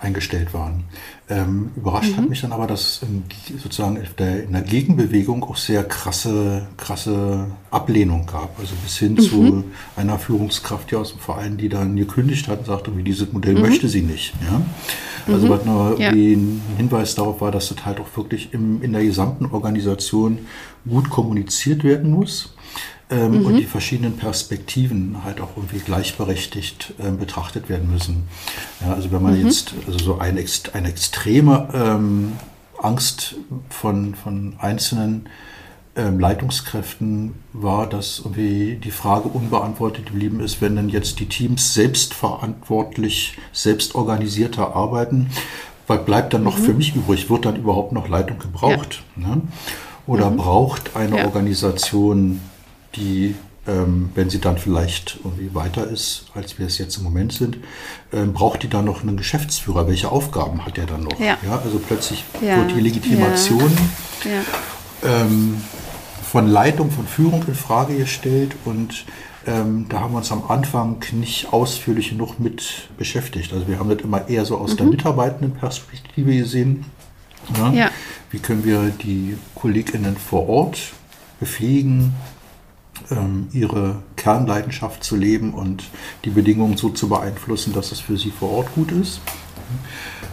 [0.00, 0.84] eingestellt waren.
[1.30, 2.16] Ähm, überrascht mhm.
[2.16, 3.22] hat mich dann aber, dass ähm,
[3.62, 8.58] sozusagen in der Gegenbewegung auch sehr krasse, krasse Ablehnung gab.
[8.58, 9.20] Also bis hin mhm.
[9.20, 9.64] zu
[9.94, 13.54] einer Führungskraft hier aus dem Verein, die dann gekündigt hat und sagte, wie dieses Modell
[13.54, 13.60] mhm.
[13.60, 14.34] möchte sie nicht.
[14.42, 14.60] Ja?
[15.32, 15.50] Also mhm.
[15.50, 16.10] was nur ja.
[16.10, 20.38] ein Hinweis darauf war, dass das halt auch wirklich im, in der gesamten Organisation
[20.88, 22.54] gut kommuniziert werden muss
[23.10, 23.46] ähm, mhm.
[23.46, 28.28] und die verschiedenen Perspektiven halt auch irgendwie gleichberechtigt ähm, betrachtet werden müssen.
[28.80, 29.46] Ja, also wenn man mhm.
[29.46, 32.32] jetzt also so eine, eine extreme ähm,
[32.80, 33.34] Angst
[33.68, 35.28] von, von einzelnen
[35.96, 41.74] ähm, Leitungskräften war, dass irgendwie die Frage unbeantwortet geblieben ist, wenn dann jetzt die Teams
[41.74, 45.30] selbstverantwortlich, selbstorganisierter arbeiten,
[45.88, 46.62] was bleibt dann noch mhm.
[46.62, 47.28] für mich übrig?
[47.28, 49.02] Wird dann überhaupt noch Leitung gebraucht?
[49.16, 49.28] Ja.
[49.28, 49.42] Ne?
[50.06, 50.36] Oder mhm.
[50.36, 51.24] braucht eine.
[51.24, 52.40] Organisation
[52.96, 53.34] die,
[53.66, 57.58] ähm, wenn sie dann vielleicht irgendwie weiter ist, als wir es jetzt im Moment sind,
[58.12, 59.86] ähm, braucht die dann noch einen Geschäftsführer?
[59.86, 61.18] Welche Aufgaben hat er dann noch?
[61.18, 61.38] Ja.
[61.44, 62.56] ja also plötzlich ja.
[62.56, 63.72] wird die Legitimation
[64.24, 65.08] ja.
[65.08, 65.60] ähm,
[66.30, 69.04] von Leitung, von Führung in Frage gestellt und
[69.46, 73.52] ähm, da haben wir uns am Anfang nicht ausführlich genug mit beschäftigt.
[73.52, 74.76] Also wir haben das immer eher so aus mhm.
[74.76, 76.84] der Mitarbeitendenperspektive gesehen.
[77.56, 77.90] Ja?
[78.30, 80.78] Wie können wir die KollegInnen vor Ort
[81.40, 82.14] befähigen,
[83.52, 85.84] ihre Kernleidenschaft zu leben und
[86.24, 89.20] die Bedingungen so zu beeinflussen, dass es für sie vor Ort gut ist.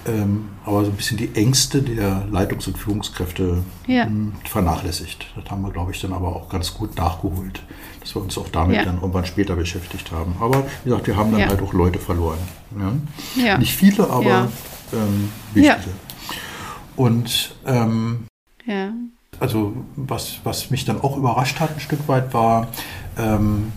[0.08, 4.06] Ähm, aber so ein bisschen die Ängste der Leitungs- und Führungskräfte ja.
[4.06, 5.28] Hm, vernachlässigt.
[5.36, 7.62] Das haben wir, glaube ich, dann aber auch ganz gut nachgeholt,
[8.00, 8.86] dass wir uns auch damit ja.
[8.86, 10.36] dann irgendwann später beschäftigt haben.
[10.40, 11.48] Aber wie gesagt, wir haben dann ja.
[11.48, 12.40] halt auch Leute verloren.
[13.58, 14.50] Nicht viele, aber
[14.94, 15.92] ähm, wichtige.
[16.96, 18.28] Und ähm,
[18.66, 18.94] ja
[19.40, 22.68] also was, was mich dann auch überrascht hat ein Stück weit war,
[23.18, 23.72] ähm,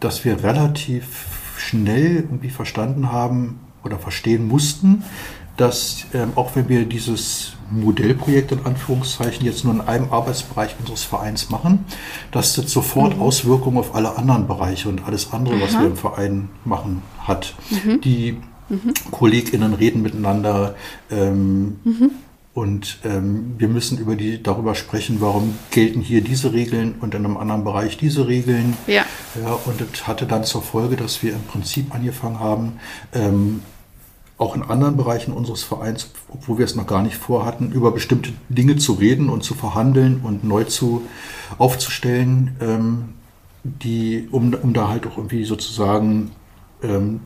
[0.00, 1.26] dass wir relativ
[1.56, 5.04] schnell irgendwie verstanden haben oder verstehen mussten,
[5.56, 11.04] dass ähm, auch wenn wir dieses Modellprojekt in Anführungszeichen jetzt nur in einem Arbeitsbereich unseres
[11.04, 11.84] Vereins machen,
[12.32, 13.22] dass das sofort mhm.
[13.22, 15.62] Auswirkungen auf alle anderen Bereiche und alles andere, Aha.
[15.62, 17.54] was wir im Verein machen, hat.
[17.70, 18.00] Mhm.
[18.00, 18.94] Die mhm.
[19.10, 20.74] KollegInnen reden miteinander.
[21.10, 22.10] Ähm, mhm.
[22.52, 27.24] Und ähm, wir müssen über die, darüber sprechen, warum gelten hier diese Regeln und in
[27.24, 28.76] einem anderen Bereich diese Regeln.
[28.88, 29.04] Ja.
[29.40, 32.80] ja und das hatte dann zur Folge, dass wir im Prinzip angefangen haben,
[33.12, 33.62] ähm,
[34.36, 38.32] auch in anderen Bereichen unseres Vereins, obwohl wir es noch gar nicht vorhatten, über bestimmte
[38.48, 41.02] Dinge zu reden und zu verhandeln und neu zu
[41.58, 43.10] aufzustellen, ähm,
[43.62, 46.30] die, um, um da halt auch irgendwie sozusagen
[46.82, 47.20] ähm,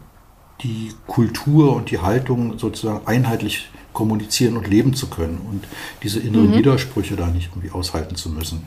[0.62, 5.64] die Kultur und die Haltung sozusagen einheitlich kommunizieren und leben zu können und
[6.03, 6.57] diese inneren mhm.
[6.57, 8.66] Widersprüche da nicht irgendwie aushalten zu müssen.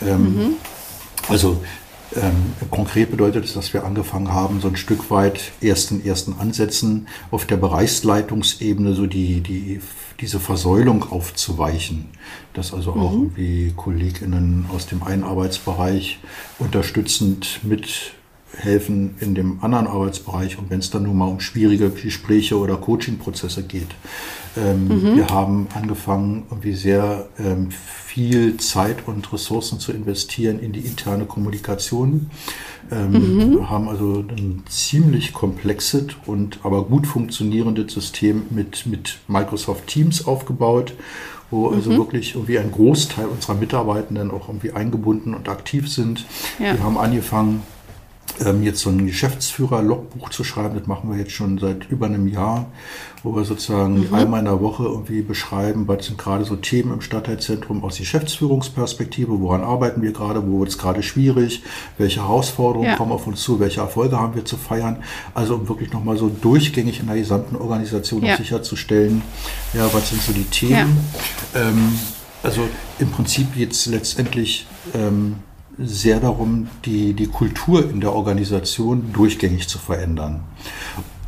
[0.00, 0.54] Ähm, mhm.
[1.28, 1.60] Also
[2.14, 7.08] ähm, konkret bedeutet es, dass wir angefangen haben, so ein Stück weit ersten ersten Ansätzen
[7.30, 9.80] auf der Bereichsleitungsebene so die, die,
[10.20, 12.06] diese Versäulung aufzuweichen.
[12.52, 13.22] Dass also auch mhm.
[13.22, 16.18] irgendwie KollegInnen aus dem einen Arbeitsbereich
[16.58, 18.12] unterstützend mit
[18.56, 22.76] helfen in dem anderen Arbeitsbereich und wenn es dann nur mal um schwierige Gespräche oder
[22.76, 23.88] Coaching-Prozesse geht.
[24.56, 25.16] Ähm, mhm.
[25.16, 31.24] Wir haben angefangen, irgendwie sehr ähm, viel Zeit und Ressourcen zu investieren in die interne
[31.24, 32.30] Kommunikation.
[32.90, 33.50] Ähm, mhm.
[33.52, 40.26] Wir haben also ein ziemlich komplexes und aber gut funktionierendes System mit, mit Microsoft Teams
[40.26, 40.92] aufgebaut
[41.52, 41.98] wo also mhm.
[41.98, 46.24] wirklich irgendwie ein Großteil unserer Mitarbeitenden auch irgendwie eingebunden und aktiv sind.
[46.58, 46.72] Ja.
[46.72, 47.62] Wir haben angefangen,
[48.44, 50.78] ähm, jetzt so ein Geschäftsführer-Logbuch zu schreiben.
[50.78, 52.66] Das machen wir jetzt schon seit über einem Jahr,
[53.22, 54.14] wo wir sozusagen mhm.
[54.14, 59.40] einmal in der Woche irgendwie beschreiben, was sind gerade so Themen im Stadtteilzentrum aus Geschäftsführungsperspektive,
[59.40, 61.62] woran arbeiten wir gerade, wo wird es gerade schwierig,
[61.98, 62.96] welche Herausforderungen ja.
[62.96, 65.02] kommen auf uns zu, welche Erfolge haben wir zu feiern.
[65.34, 68.36] Also um wirklich nochmal so durchgängig in der gesamten Organisation ja.
[68.36, 69.22] sicherzustellen,
[69.74, 70.98] ja, was sind so die Themen.
[71.54, 71.60] Ja.
[71.68, 71.98] Ähm,
[72.42, 72.62] also
[72.98, 75.36] im Prinzip jetzt letztendlich ähm,
[75.78, 80.40] sehr darum, die, die Kultur in der Organisation durchgängig zu verändern.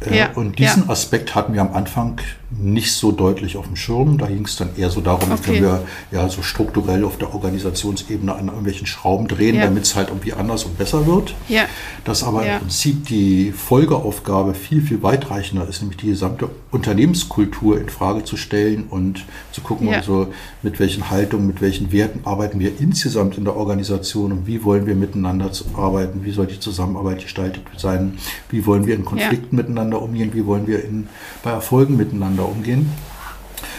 [0.00, 0.90] Äh, ja, und diesen ja.
[0.90, 2.20] Aspekt hatten wir am Anfang
[2.58, 4.18] nicht so deutlich auf dem Schirm.
[4.18, 5.42] Da ging es dann eher so darum, okay.
[5.42, 9.64] können wir ja so strukturell auf der Organisationsebene an irgendwelchen Schrauben drehen, ja.
[9.64, 11.34] damit es halt irgendwie anders und besser wird.
[11.48, 11.64] Ja.
[12.04, 17.88] Dass aber im Prinzip die Folgeaufgabe viel, viel weitreichender ist, nämlich die gesamte Unternehmenskultur in
[17.88, 20.28] Frage zu stellen und zu gucken, also
[20.62, 24.86] mit welchen Haltungen, mit welchen Werten arbeiten wir insgesamt in der Organisation und wie wollen
[24.86, 30.02] wir miteinander arbeiten, wie soll die Zusammenarbeit gestaltet sein, wie wollen wir in Konflikten miteinander
[30.02, 31.08] umgehen, wie wollen wir in,
[31.42, 32.90] bei Erfolgen miteinander miteinander umgehen.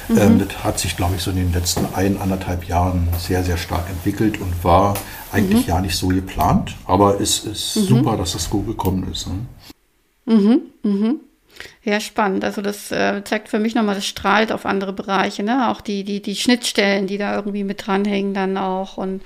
[0.07, 0.17] Mhm.
[0.17, 3.57] Ähm, das hat sich, glaube ich, so in den letzten ein, anderthalb Jahren sehr, sehr
[3.57, 4.95] stark entwickelt und war
[5.31, 5.69] eigentlich mhm.
[5.69, 6.75] ja nicht so geplant.
[6.85, 7.81] Aber es ist mhm.
[7.81, 9.27] super, dass das so gekommen ist.
[9.27, 9.45] Ne?
[10.25, 10.61] Mhm.
[10.83, 11.19] Mhm.
[11.83, 12.43] Ja, spannend.
[12.43, 15.69] Also das äh, zeigt für mich nochmal, das strahlt auf andere Bereiche, ne?
[15.69, 18.97] Auch die, die, die Schnittstellen, die da irgendwie mit dranhängen dann auch.
[18.97, 19.21] Und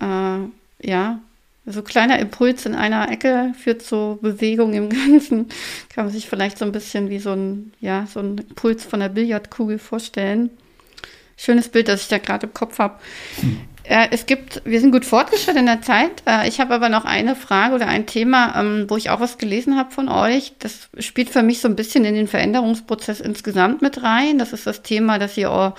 [0.00, 0.38] äh,
[0.82, 1.18] ja,
[1.66, 5.48] so kleiner Impuls in einer Ecke führt zu Bewegung im Ganzen.
[5.94, 9.00] Kann man sich vielleicht so ein bisschen wie so ein, ja, so ein Impuls von
[9.00, 10.50] der Billardkugel vorstellen.
[11.36, 12.98] Schönes Bild, das ich da gerade im Kopf habe.
[13.40, 13.60] Hm.
[13.88, 16.22] Äh, es gibt, wir sind gut fortgeschritten in der Zeit.
[16.26, 19.38] Äh, ich habe aber noch eine Frage oder ein Thema, ähm, wo ich auch was
[19.38, 20.54] gelesen habe von euch.
[20.58, 24.38] Das spielt für mich so ein bisschen in den Veränderungsprozess insgesamt mit rein.
[24.38, 25.74] Das ist das Thema, dass ihr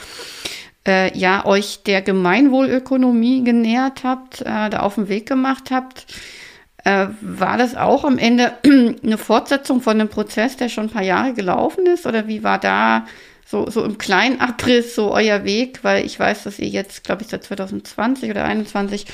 [0.88, 6.05] äh, ja euch der Gemeinwohlökonomie genähert habt, äh, da auf den Weg gemacht habt.
[6.83, 11.03] Äh, war das auch am Ende eine Fortsetzung von einem Prozess, der schon ein paar
[11.03, 12.05] Jahre gelaufen ist?
[12.05, 13.05] Oder wie war da
[13.45, 17.23] so, so im kleinen Abriss so euer Weg, weil ich weiß, dass ihr jetzt, glaube
[17.23, 19.05] ich, seit 2020 oder 2021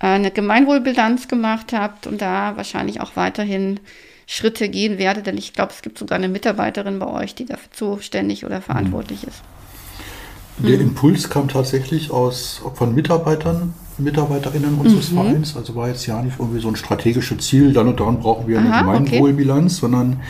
[0.00, 3.80] äh, eine Gemeinwohlbilanz gemacht habt und da wahrscheinlich auch weiterhin
[4.26, 7.70] Schritte gehen werdet, denn ich glaube, es gibt sogar eine Mitarbeiterin bei euch, die dafür
[7.70, 9.42] zuständig oder verantwortlich ist.
[10.58, 10.88] Der mhm.
[10.88, 15.16] Impuls kam tatsächlich aus von Mitarbeitern, Mitarbeiterinnen unseres mhm.
[15.16, 15.56] Vereins.
[15.56, 18.58] Also war jetzt ja nicht irgendwie so ein strategisches Ziel, dann und dann brauchen wir
[18.58, 19.80] eine Aha, Gemeinwohlbilanz, okay.
[19.80, 20.20] sondern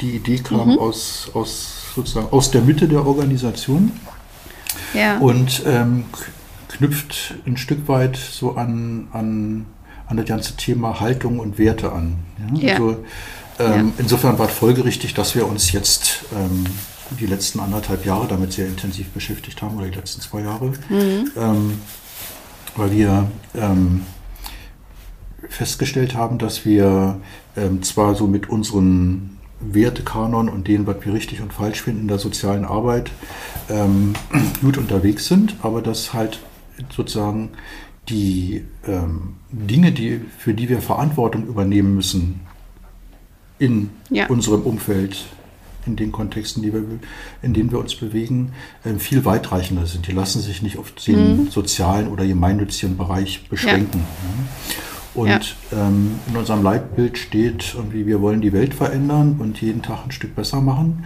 [0.00, 0.78] die Idee kam mhm.
[0.78, 3.92] aus, aus sozusagen aus der Mitte der Organisation
[4.94, 5.18] ja.
[5.18, 6.04] und ähm,
[6.68, 9.66] knüpft ein Stück weit so an, an,
[10.06, 12.18] an das ganze Thema Haltung und Werte an.
[12.38, 12.60] Ja?
[12.60, 12.74] Ja.
[12.74, 12.96] Also,
[13.58, 16.64] ähm, insofern war es folgerichtig, dass wir uns jetzt ähm,
[17.18, 21.30] die letzten anderthalb Jahre damit sehr intensiv beschäftigt haben, oder die letzten zwei Jahre, mhm.
[21.36, 21.80] Ähm,
[22.76, 24.02] weil wir ähm,
[25.48, 27.20] festgestellt haben, dass wir
[27.56, 32.08] ähm, zwar so mit unseren Wertekanon und denen, was wir richtig und falsch finden in
[32.08, 33.10] der sozialen Arbeit,
[33.68, 34.14] ähm,
[34.60, 36.40] gut unterwegs sind, aber dass halt
[36.94, 37.50] sozusagen
[38.08, 42.40] die ähm, Dinge, die, für die wir Verantwortung übernehmen müssen
[43.58, 44.26] in ja.
[44.26, 45.24] unserem Umfeld,
[45.86, 46.82] in den Kontexten, die wir,
[47.42, 48.52] in denen wir uns bewegen,
[48.84, 50.06] äh, viel weitreichender sind.
[50.06, 51.50] Die lassen sich nicht auf den mhm.
[51.50, 54.00] sozialen oder gemeinnützigen Bereich beschränken.
[54.00, 54.82] Ja.
[55.14, 55.88] Und ja.
[55.88, 60.10] ähm, in unserem Leitbild steht irgendwie, wir wollen die Welt verändern und jeden Tag ein
[60.10, 61.04] Stück besser machen.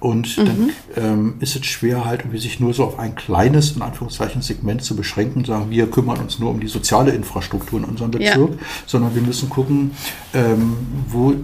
[0.00, 0.44] Und mhm.
[0.44, 4.42] dann ähm, ist es schwer, halt irgendwie sich nur so auf ein kleines, in Anführungszeichen,
[4.42, 8.10] Segment zu beschränken und sagen, wir kümmern uns nur um die soziale Infrastruktur in unserem
[8.10, 8.66] Bezirk, ja.
[8.86, 9.92] sondern wir müssen gucken,
[10.34, 10.76] ähm,
[11.08, 11.34] wo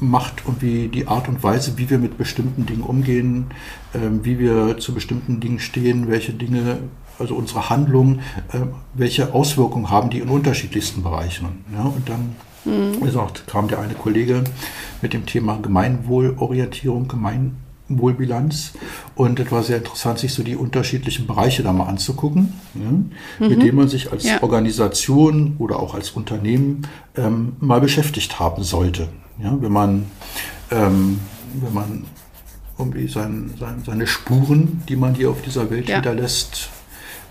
[0.00, 3.46] macht irgendwie die Art und Weise, wie wir mit bestimmten Dingen umgehen,
[3.94, 6.78] ähm, wie wir zu bestimmten Dingen stehen, welche Dinge
[7.18, 8.20] also unsere Handlungen,
[8.52, 8.60] äh,
[8.94, 11.64] welche Auswirkungen haben die in unterschiedlichsten Bereichen.
[11.72, 12.34] Ja, und dann
[12.64, 13.00] mhm.
[13.04, 14.44] gesagt, kam der eine Kollege
[15.02, 17.08] mit dem Thema Gemeinwohlorientierung,
[17.90, 18.72] Gemeinwohlbilanz.
[19.14, 23.10] Und es war sehr interessant, sich so die unterschiedlichen Bereiche da mal anzugucken, ja, mhm.
[23.38, 24.42] mit denen man sich als ja.
[24.42, 26.82] Organisation oder auch als Unternehmen
[27.16, 29.08] ähm, mal beschäftigt haben sollte.
[29.42, 30.06] Ja, wenn man,
[30.70, 31.20] ähm,
[31.54, 32.04] wenn man
[32.78, 36.70] irgendwie sein, sein, seine Spuren, die man hier auf dieser Welt hinterlässt,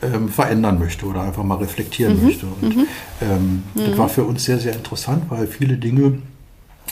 [0.01, 2.23] ähm, verändern möchte oder einfach mal reflektieren mhm.
[2.23, 2.45] möchte.
[2.45, 2.87] Und mhm.
[3.21, 3.85] ähm, mhm.
[3.85, 6.19] das war für uns sehr, sehr interessant, weil viele Dinge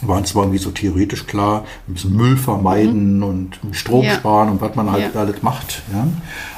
[0.02, 3.24] waren zwar irgendwie so theoretisch klar, wir müssen Müll vermeiden mhm.
[3.24, 4.16] und Strom ja.
[4.16, 5.20] sparen und was man halt ja.
[5.20, 5.82] alles macht.
[5.92, 6.08] Ja?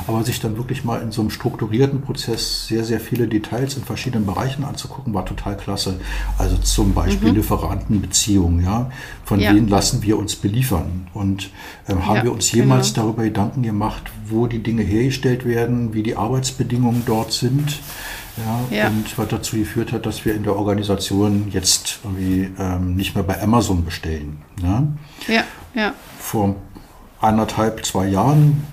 [0.08, 3.84] Aber sich dann wirklich mal in so einem strukturierten Prozess sehr, sehr viele Details in
[3.84, 6.00] verschiedenen Bereichen anzugucken, war total klasse.
[6.38, 7.36] Also zum Beispiel mhm.
[7.36, 8.92] Lieferantenbeziehungen, ja.
[9.24, 9.54] Von ja.
[9.54, 11.08] denen lassen wir uns beliefern.
[11.14, 11.52] Und
[11.88, 13.08] ähm, haben wir uns jemals genau.
[13.08, 17.80] darüber Gedanken gemacht, wo die Dinge hergestellt werden, wie die Arbeitsbedingungen dort sind?
[18.38, 22.96] Ja, ja, Und was dazu geführt hat, dass wir in der Organisation jetzt irgendwie ähm,
[22.96, 24.42] nicht mehr bei Amazon bestellen.
[24.62, 24.88] Ja?
[25.28, 25.94] ja, ja.
[26.20, 26.56] Vor
[27.20, 28.64] anderthalb, zwei Jahren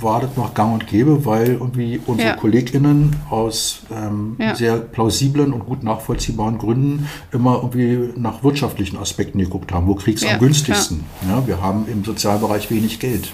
[0.00, 2.36] war das noch gang und gäbe, weil irgendwie unsere ja.
[2.36, 4.54] KollegInnen aus ähm, ja.
[4.54, 9.86] sehr plausiblen und gut nachvollziehbaren Gründen immer irgendwie nach wirtschaftlichen Aspekten geguckt haben.
[9.86, 11.04] Wo kriegst du ja, am günstigsten?
[11.28, 11.46] Ja.
[11.46, 13.32] wir haben im Sozialbereich wenig Geld.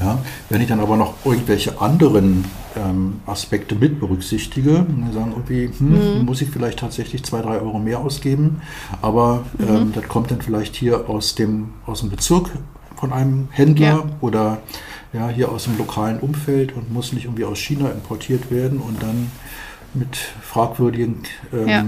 [0.00, 0.18] Ja,
[0.48, 2.44] wenn ich dann aber noch irgendwelche anderen
[2.76, 6.24] ähm, Aspekte mit berücksichtige, dann sagen irgendwie, hm, mhm.
[6.24, 8.62] muss ich vielleicht tatsächlich zwei, drei Euro mehr ausgeben,
[9.02, 9.68] aber mhm.
[9.68, 12.50] ähm, das kommt dann vielleicht hier aus dem, aus dem Bezirk
[12.96, 14.04] von einem Händler ja.
[14.20, 14.58] oder
[15.12, 19.02] ja, hier aus dem lokalen Umfeld und muss nicht irgendwie aus China importiert werden und
[19.02, 19.30] dann
[19.92, 21.16] mit fragwürdigen
[21.52, 21.84] ähm, ja.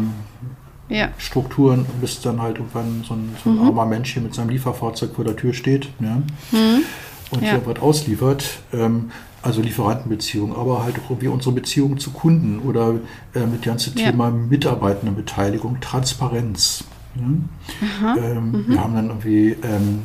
[0.91, 1.09] Ja.
[1.17, 3.63] Strukturen, bis dann halt irgendwann so ein, so ein mhm.
[3.63, 5.89] armer Mensch hier mit seinem Lieferfahrzeug vor der Tür steht.
[6.01, 6.17] Ja.
[6.51, 6.83] Mhm
[7.31, 7.51] und ja.
[7.53, 8.61] hier was ausliefert.
[8.73, 9.11] Ähm,
[9.43, 12.95] also Lieferantenbeziehungen, aber halt auch irgendwie unsere Beziehungen zu Kunden oder
[13.35, 14.11] äh, mit ganze ja.
[14.11, 16.85] Thema Mitarbeitendenbeteiligung, Transparenz.
[17.15, 18.17] Ja?
[18.17, 18.65] Ähm, mhm.
[18.69, 20.01] Wir haben dann irgendwie ähm,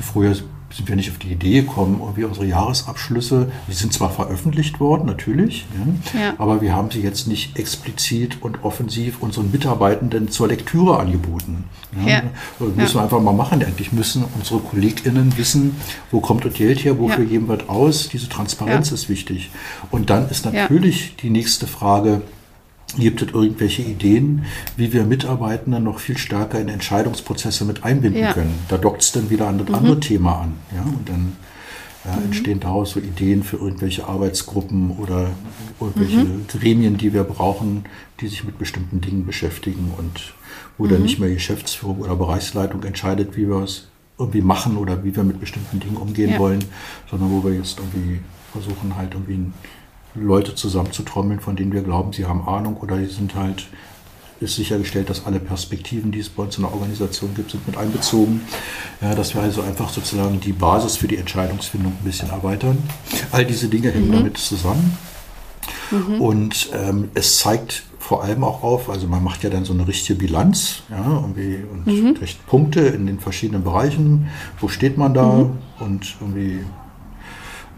[0.00, 0.34] früher
[0.74, 5.06] sind wir nicht auf die Idee gekommen, irgendwie unsere Jahresabschlüsse, die sind zwar veröffentlicht worden,
[5.06, 5.66] natürlich,
[6.14, 6.34] ja, ja.
[6.38, 11.64] aber wir haben sie jetzt nicht explizit und offensiv unseren Mitarbeitenden zur Lektüre angeboten.
[12.06, 12.22] Ja.
[12.58, 13.62] Müssen wir einfach mal machen.
[13.62, 15.76] Eigentlich müssen unsere KollegInnen wissen,
[16.10, 18.08] wo kommt das Geld her, wofür geben wir das aus.
[18.08, 19.50] Diese Transparenz ist wichtig.
[19.90, 22.22] Und dann ist natürlich die nächste Frage,
[22.98, 24.44] Gibt es irgendwelche Ideen,
[24.76, 28.32] wie wir Mitarbeitende noch viel stärker in Entscheidungsprozesse mit einbinden ja.
[28.32, 28.54] können?
[28.68, 29.74] Da dockt es dann wieder an das mhm.
[29.74, 30.54] andere Thema an.
[30.74, 30.82] Ja?
[30.82, 31.32] Und dann
[32.04, 32.24] ja, mhm.
[32.26, 35.30] entstehen daraus so Ideen für irgendwelche Arbeitsgruppen oder
[35.80, 36.46] irgendwelche mhm.
[36.48, 37.84] Gremien, die wir brauchen,
[38.20, 40.34] die sich mit bestimmten Dingen beschäftigen und
[40.78, 41.04] wo dann mhm.
[41.04, 43.88] nicht mehr Geschäftsführung oder Bereichsleitung entscheidet, wie wir es
[44.18, 46.38] irgendwie machen oder wie wir mit bestimmten Dingen umgehen ja.
[46.38, 46.64] wollen,
[47.10, 48.20] sondern wo wir jetzt irgendwie
[48.52, 49.54] versuchen, halt irgendwie ein
[50.14, 53.66] Leute zusammenzutrommeln, von denen wir glauben, sie haben Ahnung oder sie sind halt,
[54.40, 57.76] ist sichergestellt, dass alle Perspektiven, die es bei uns in der Organisation gibt, sind mit
[57.76, 58.42] einbezogen.
[59.00, 62.78] Ja, dass wir also einfach sozusagen die Basis für die Entscheidungsfindung ein bisschen erweitern.
[63.30, 64.12] All diese Dinge hängen mhm.
[64.12, 64.98] damit zusammen.
[65.90, 66.20] Mhm.
[66.20, 69.86] Und ähm, es zeigt vor allem auch auf, also man macht ja dann so eine
[69.86, 72.14] richtige Bilanz ja, irgendwie und mhm.
[72.14, 74.28] kriegt Punkte in den verschiedenen Bereichen.
[74.60, 75.32] Wo steht man da?
[75.34, 75.58] Mhm.
[75.78, 76.60] Und irgendwie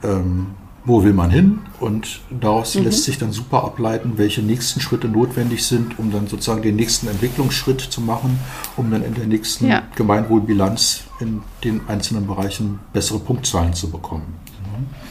[0.02, 0.46] ähm,
[0.84, 2.84] wo will man hin und daraus mhm.
[2.84, 7.08] lässt sich dann super ableiten, welche nächsten Schritte notwendig sind, um dann sozusagen den nächsten
[7.08, 8.38] Entwicklungsschritt zu machen,
[8.76, 9.82] um dann in der nächsten ja.
[9.96, 14.34] Gemeinwohlbilanz in den einzelnen Bereichen bessere Punktzahlen zu bekommen.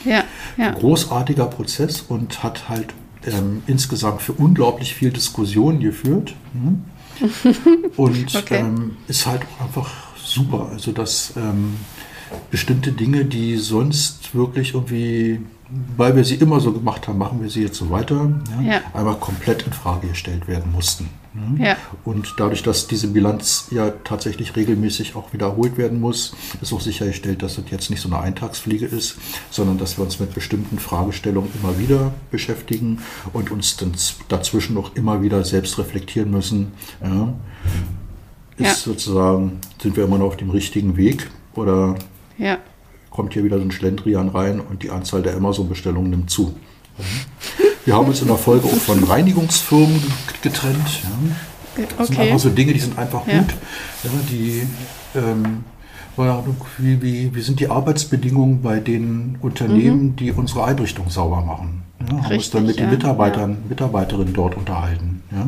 [0.05, 0.23] Ja.
[0.57, 0.71] Ja.
[0.71, 2.93] Großartiger Prozess und hat halt
[3.25, 6.35] ähm, insgesamt für unglaublich viel Diskussion geführt.
[6.53, 6.83] Mhm.
[7.95, 8.57] und okay.
[8.57, 10.69] ähm, ist halt einfach super.
[10.71, 11.75] Also dass ähm,
[12.51, 15.39] bestimmte Dinge, die sonst wirklich irgendwie
[15.97, 18.81] weil wir sie immer so gemacht haben, machen wir sie jetzt so weiter, ja, ja.
[18.93, 21.09] einmal komplett in Frage gestellt werden mussten.
[21.57, 21.77] Ja.
[22.03, 27.41] Und dadurch, dass diese Bilanz ja tatsächlich regelmäßig auch wiederholt werden muss, ist auch sichergestellt,
[27.41, 29.17] dass das jetzt nicht so eine Eintagsfliege ist,
[29.49, 32.99] sondern dass wir uns mit bestimmten Fragestellungen immer wieder beschäftigen
[33.33, 33.93] und uns dann
[34.27, 36.73] dazwischen auch immer wieder selbst reflektieren müssen.
[38.57, 41.95] Ist sozusagen, sind wir immer noch auf dem richtigen Weg oder
[42.37, 42.59] ja
[43.13, 46.55] kommt hier wieder so ein Schlendrian rein und die Anzahl der Amazon-Bestellungen nimmt zu.
[47.85, 50.01] Wir haben uns in der Folge auch von Reinigungsfirmen
[50.41, 51.03] getrennt.
[51.03, 51.83] Ja.
[51.83, 52.05] Das okay.
[52.05, 53.39] sind einfach so Dinge, die sind einfach ja.
[53.39, 53.53] gut.
[54.03, 54.67] Ja, die
[55.15, 55.63] ähm,
[56.77, 60.15] wie, wie, wie sind die Arbeitsbedingungen bei den Unternehmen, mhm.
[60.15, 61.83] die unsere Einrichtung sauber machen?
[62.09, 63.57] Ja, haben uns dann mit den Mitarbeitern, ja.
[63.69, 65.47] Mitarbeiterinnen dort unterhalten ja,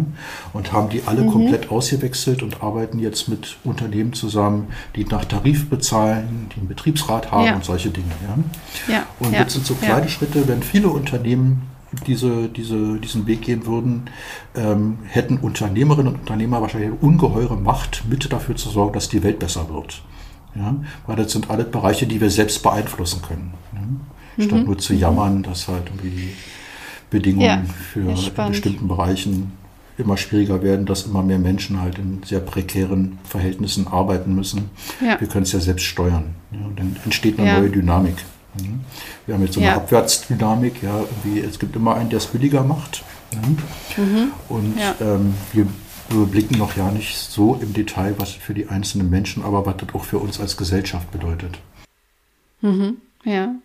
[0.54, 1.32] und haben die alle mhm.
[1.32, 7.32] komplett ausgewechselt und arbeiten jetzt mit Unternehmen zusammen, die nach Tarif bezahlen, die einen Betriebsrat
[7.32, 8.08] haben und solche Dinge.
[8.88, 9.06] Ja.
[9.20, 11.64] und jetzt sind so kleine Schritte, wenn viele Unternehmen
[12.08, 14.10] diese, diese, diesen Weg gehen würden,
[14.56, 19.24] ähm, hätten Unternehmerinnen und Unternehmer wahrscheinlich eine ungeheure Macht, mit dafür zu sorgen, dass die
[19.24, 20.02] Welt besser wird.
[20.56, 20.76] Ja?
[21.06, 23.54] Weil das sind alle Bereiche, die wir selbst beeinflussen können.
[23.74, 24.46] Ja?
[24.46, 24.66] Statt mhm.
[24.66, 26.34] nur zu jammern, dass halt irgendwie die
[27.10, 29.54] Bedingungen ja, für in bestimmten Bereichen
[29.98, 34.70] immer schwieriger werden, dass immer mehr Menschen halt in sehr prekären Verhältnissen arbeiten müssen.
[35.00, 35.20] Ja.
[35.20, 36.36] Wir können es ja selbst steuern.
[36.52, 37.60] Ja, dann entsteht eine ja.
[37.60, 38.16] neue Dynamik.
[39.26, 40.82] Wir haben jetzt so eine Abwärtsdynamik.
[40.82, 43.04] Ja, irgendwie, es gibt immer einen, der es billiger macht.
[43.34, 44.32] Mhm.
[44.50, 45.68] Und ähm, wir
[46.10, 49.94] überblicken noch ja nicht so im Detail, was für die einzelnen Menschen, aber was das
[49.94, 51.60] auch für uns als Gesellschaft bedeutet.
[52.62, 53.56] Mhm, ja.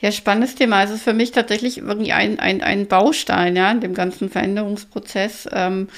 [0.00, 0.76] Ja, spannendes Thema.
[0.76, 4.28] Also es ist für mich tatsächlich irgendwie ein, ein, ein Baustein, ja, in dem ganzen
[4.28, 5.88] Veränderungsprozess, ähm,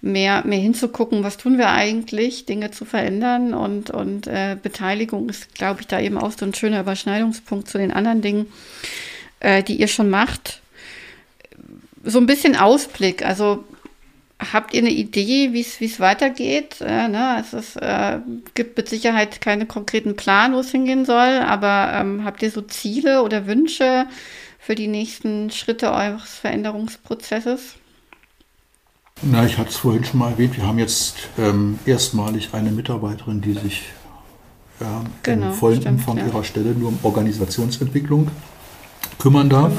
[0.00, 5.54] mehr, mehr hinzugucken, was tun wir eigentlich, Dinge zu verändern und, und äh, Beteiligung ist,
[5.54, 8.46] glaube ich, da eben auch so ein schöner Überschneidungspunkt zu den anderen Dingen,
[9.40, 10.62] äh, die ihr schon macht.
[12.02, 13.64] So ein bisschen Ausblick, also
[14.52, 16.80] Habt ihr eine Idee, wie es weitergeht?
[16.80, 17.36] Äh, ne?
[17.40, 18.20] Es ist, äh,
[18.54, 22.62] gibt mit Sicherheit keinen konkreten Plan, wo es hingehen soll, aber ähm, habt ihr so
[22.62, 24.06] Ziele oder Wünsche
[24.58, 27.74] für die nächsten Schritte eures Veränderungsprozesses?
[29.22, 33.42] Na, ich hatte es vorhin schon mal erwähnt, wir haben jetzt ähm, erstmalig eine Mitarbeiterin,
[33.42, 33.82] die sich
[34.80, 36.26] ja, genau, im vollen stimmt, Umfang ja.
[36.26, 38.28] ihrer Stelle nur um Organisationsentwicklung
[39.18, 39.72] kümmern darf.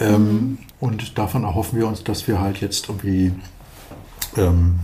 [0.00, 0.58] Ähm, mhm.
[0.80, 3.32] Und davon erhoffen wir uns, dass wir halt jetzt irgendwie
[4.36, 4.80] ähm,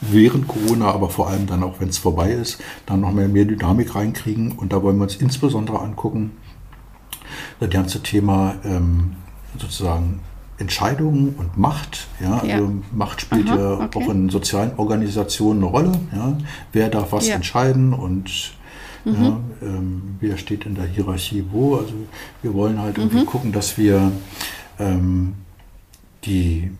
[0.00, 3.44] während Corona, aber vor allem dann auch, wenn es vorbei ist, dann noch mehr, mehr
[3.44, 4.52] Dynamik reinkriegen.
[4.52, 6.32] Und da wollen wir uns insbesondere angucken,
[7.60, 9.12] das ganze Thema ähm,
[9.58, 10.20] sozusagen
[10.58, 12.06] Entscheidungen und Macht.
[12.20, 12.54] Ja, ja.
[12.54, 13.98] Also Macht spielt Aha, ja okay.
[13.98, 15.92] auch in sozialen Organisationen eine Rolle.
[16.14, 16.36] Ja.
[16.72, 17.34] Wer darf was ja.
[17.34, 18.52] entscheiden und
[19.04, 19.24] mhm.
[19.24, 21.76] ja, ähm, wer steht in der Hierarchie wo.
[21.76, 21.94] Also
[22.42, 23.04] wir wollen halt mhm.
[23.04, 24.12] irgendwie gucken, dass wir
[24.78, 25.34] ähm,
[26.24, 26.70] die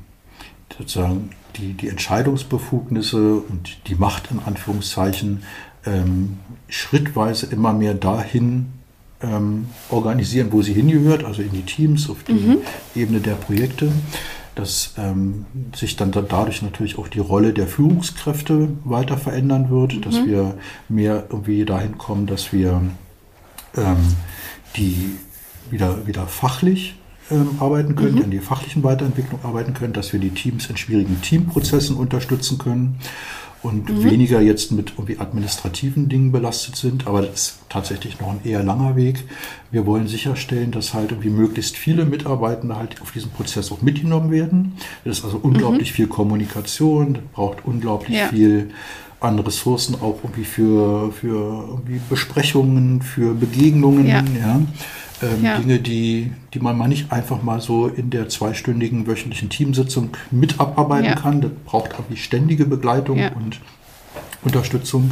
[0.79, 5.43] sozusagen die, die Entscheidungsbefugnisse und die Macht in Anführungszeichen
[5.85, 6.39] ähm,
[6.69, 8.67] schrittweise immer mehr dahin
[9.23, 12.59] ähm, organisieren, wo sie hingehört, also in die Teams, auf die mhm.
[12.95, 13.93] Ebene der Projekte
[14.55, 20.01] dass ähm, sich dann dadurch natürlich auch die Rolle der Führungskräfte weiter verändern wird, mhm.
[20.03, 22.83] dass wir mehr irgendwie dahin kommen, dass wir
[23.77, 24.17] ähm,
[24.77, 25.17] die
[25.71, 26.97] wieder, wieder fachlich
[27.33, 28.23] ähm, arbeiten können, mhm.
[28.23, 32.99] in die fachlichen Weiterentwicklung arbeiten können, dass wir die Teams in schwierigen Teamprozessen unterstützen können
[33.63, 34.05] und mhm.
[34.05, 37.07] weniger jetzt mit irgendwie administrativen Dingen belastet sind.
[37.07, 39.25] Aber das ist tatsächlich noch ein eher langer Weg.
[39.71, 44.31] Wir wollen sicherstellen, dass halt irgendwie möglichst viele Mitarbeitende halt auf diesen Prozess auch mitgenommen
[44.31, 44.73] werden.
[45.05, 45.95] Das ist also unglaublich mhm.
[45.95, 48.29] viel Kommunikation, das braucht unglaublich ja.
[48.29, 48.71] viel
[49.21, 54.07] an Ressourcen auch irgendwie für, für irgendwie Besprechungen, für Begegnungen.
[54.09, 54.25] Ja.
[54.41, 54.61] ja
[55.23, 55.59] ähm, ja.
[55.59, 60.61] Dinge, die, die man mal nicht einfach mal so in der zweistündigen wöchentlichen Teamsitzung mit
[60.61, 61.15] abarbeiten ja.
[61.15, 61.41] kann.
[61.41, 63.33] Das braucht irgendwie ständige Begleitung ja.
[63.33, 63.61] und
[64.43, 65.11] Unterstützung.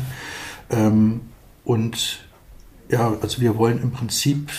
[0.70, 1.20] Ähm,
[1.64, 2.20] und
[2.90, 4.50] ja, also wir wollen im Prinzip,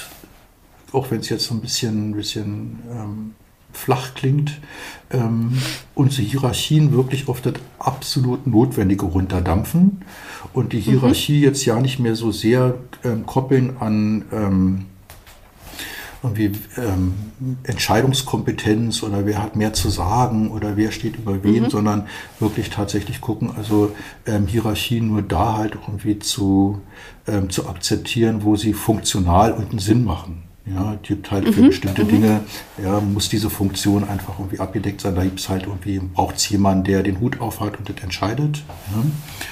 [0.92, 3.32] auch wenn es jetzt so ein bisschen, ein bisschen ähm,
[3.74, 4.60] flach klingt,
[5.12, 5.58] ähm,
[5.96, 10.02] unsere Hierarchien wirklich auf das absolut Notwendige runterdampfen
[10.54, 10.82] und die mhm.
[10.82, 11.44] Hierarchie mhm.
[11.44, 14.86] jetzt ja nicht mehr so sehr ähm, koppeln an ähm,
[16.24, 17.14] irgendwie ähm,
[17.64, 21.70] Entscheidungskompetenz oder wer hat mehr zu sagen oder wer steht über wen, mhm.
[21.70, 22.08] sondern
[22.40, 23.92] wirklich tatsächlich gucken, also
[24.28, 26.82] ähm, Hierarchien nur da halt irgendwie zu,
[27.28, 30.44] ähm, zu akzeptieren, wo sie funktional und einen Sinn machen.
[30.64, 31.68] Ja, gibt halt für mhm.
[31.68, 32.08] bestimmte mhm.
[32.10, 32.40] Dinge,
[32.84, 35.16] ja, muss diese Funktion einfach irgendwie abgedeckt sein.
[35.16, 38.64] Da gibt es halt irgendwie, braucht es jemanden, der den Hut aufhat und das entscheidet.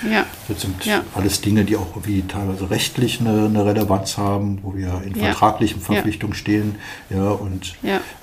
[0.03, 0.11] Ja.
[0.11, 0.25] ja.
[0.47, 1.03] Das sind ja.
[1.15, 5.25] alles Dinge, die auch irgendwie teilweise rechtlich eine, eine Relevanz haben, wo wir in ja.
[5.25, 6.75] vertraglichen Verpflichtungen stehen.
[7.09, 7.75] Ja, und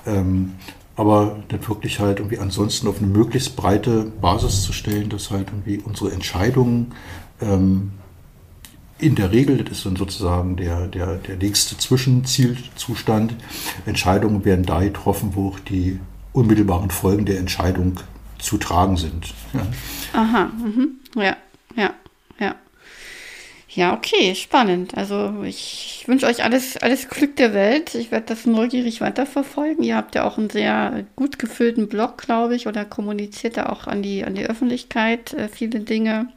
[0.05, 0.53] ähm,
[0.95, 5.49] aber das wirklich halt irgendwie ansonsten auf eine möglichst breite Basis zu stellen, dass halt
[5.49, 6.93] irgendwie unsere Entscheidungen
[7.41, 7.91] ähm,
[8.99, 13.35] in der Regel, das ist dann sozusagen der, der, der nächste Zwischenzielzustand,
[13.85, 15.99] Entscheidungen werden da getroffen, wo auch die
[16.33, 17.99] unmittelbaren Folgen der Entscheidung
[18.39, 19.33] zu tragen sind.
[19.53, 19.67] Ja.
[20.13, 20.99] Aha, mhm.
[21.15, 21.37] ja,
[21.75, 21.93] ja,
[22.39, 22.55] ja.
[23.69, 24.97] Ja, okay, spannend.
[24.97, 27.93] Also ich wünsche euch alles, alles Glück der Welt.
[27.93, 29.83] Ich werde das neugierig weiterverfolgen.
[29.83, 33.85] Ihr habt ja auch einen sehr gut gefüllten Blog, glaube ich, oder kommuniziert da auch
[33.85, 36.29] an die, an die Öffentlichkeit äh, viele Dinge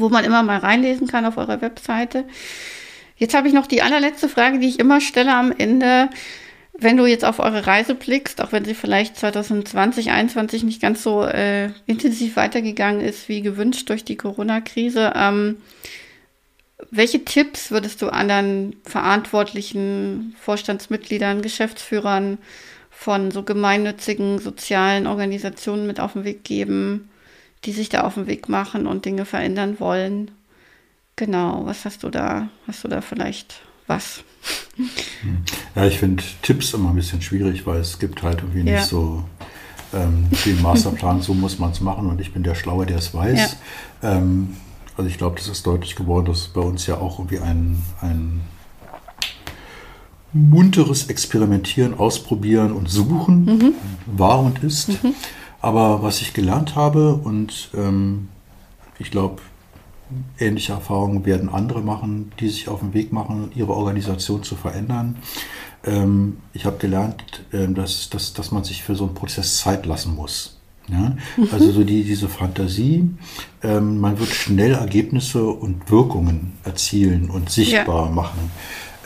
[0.00, 2.24] wo man immer mal reinlesen kann auf eurer Webseite.
[3.16, 6.08] Jetzt habe ich noch die allerletzte Frage, die ich immer stelle am Ende.
[6.80, 9.72] Wenn du jetzt auf eure Reise blickst, auch wenn sie vielleicht 2020,
[10.04, 15.56] 2021 nicht ganz so äh, intensiv weitergegangen ist wie gewünscht durch die Corona-Krise, ähm,
[16.92, 22.38] welche Tipps würdest du anderen verantwortlichen Vorstandsmitgliedern, Geschäftsführern
[22.90, 27.08] von so gemeinnützigen sozialen Organisationen mit auf den Weg geben,
[27.64, 30.30] die sich da auf den Weg machen und Dinge verändern wollen.
[31.16, 32.48] Genau, was hast du da?
[32.66, 34.22] Hast du da vielleicht was?
[35.74, 38.82] Ja, ich finde Tipps immer ein bisschen schwierig, weil es gibt halt irgendwie nicht ja.
[38.82, 39.24] so
[39.92, 43.14] ähm, den Masterplan, so muss man es machen und ich bin der Schlaue, der es
[43.14, 43.56] weiß.
[44.02, 44.16] Ja.
[44.16, 44.56] Ähm,
[44.96, 48.40] also ich glaube, das ist deutlich geworden, dass bei uns ja auch irgendwie ein, ein
[50.32, 53.74] munteres Experimentieren, Ausprobieren und Suchen mhm.
[54.06, 55.02] war und ist.
[55.02, 55.14] Mhm.
[55.60, 58.28] Aber was ich gelernt habe und ähm,
[58.98, 59.42] ich glaube,
[60.38, 65.16] ähnliche Erfahrungen werden andere machen, die sich auf den Weg machen, ihre Organisation zu verändern.
[65.84, 69.86] Ähm, ich habe gelernt, äh, dass, dass, dass man sich für so einen Prozess Zeit
[69.86, 70.58] lassen muss.
[70.88, 71.16] Ja?
[71.36, 71.48] Mhm.
[71.52, 73.10] Also so die, diese Fantasie,
[73.62, 78.12] ähm, man wird schnell Ergebnisse und Wirkungen erzielen und sichtbar ja.
[78.12, 78.50] machen.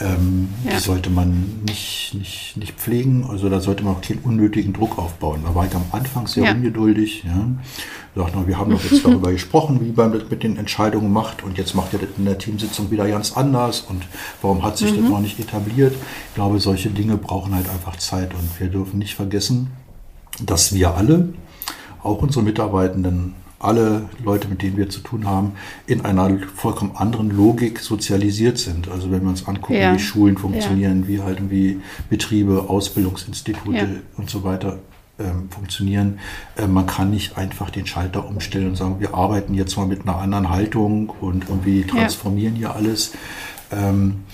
[0.02, 0.72] Ähm, ja.
[0.72, 4.98] Die sollte man nicht, nicht, nicht pflegen, also da sollte man auch keinen unnötigen Druck
[4.98, 5.42] aufbauen.
[5.44, 6.52] Da war ich am Anfang sehr ja.
[6.52, 7.24] ungeduldig.
[7.24, 7.48] Ja.
[8.14, 11.56] Sagt, wir haben doch jetzt darüber gesprochen, wie man das mit den Entscheidungen macht und
[11.56, 14.04] jetzt macht ihr das in der Teamsitzung wieder ganz anders und
[14.42, 15.02] warum hat sich mhm.
[15.02, 15.94] das noch nicht etabliert?
[16.28, 19.68] Ich glaube, solche Dinge brauchen halt einfach Zeit und wir dürfen nicht vergessen,
[20.44, 21.28] dass wir alle,
[22.02, 25.52] auch unsere Mitarbeitenden, alle Leute, mit denen wir zu tun haben,
[25.86, 28.88] in einer vollkommen anderen Logik sozialisiert sind.
[28.88, 29.94] Also wenn wir uns angucken, ja.
[29.94, 31.08] wie Schulen funktionieren, ja.
[31.08, 33.86] wie halt wie Betriebe, Ausbildungsinstitute ja.
[34.16, 34.78] und so weiter
[35.18, 36.18] ähm, funktionieren.
[36.56, 40.02] Äh, man kann nicht einfach den Schalter umstellen und sagen, wir arbeiten jetzt mal mit
[40.02, 43.12] einer anderen Haltung und irgendwie transformieren hier alles.
[43.70, 44.24] Ähm,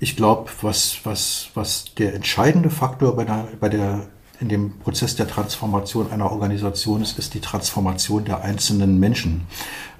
[0.00, 4.06] ich glaube, was, was, was der entscheidende Faktor bei der, bei der
[4.40, 9.42] in dem Prozess der Transformation einer Organisation ist, ist die Transformation der einzelnen Menschen.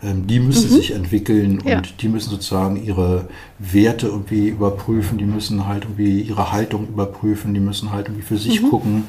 [0.03, 0.75] Ähm, die müssen mhm.
[0.75, 1.83] sich entwickeln und ja.
[2.01, 3.29] die müssen sozusagen ihre
[3.59, 8.39] Werte irgendwie überprüfen, die müssen halt irgendwie ihre Haltung überprüfen, die müssen halt irgendwie für
[8.39, 8.71] sich mhm.
[8.71, 9.05] gucken,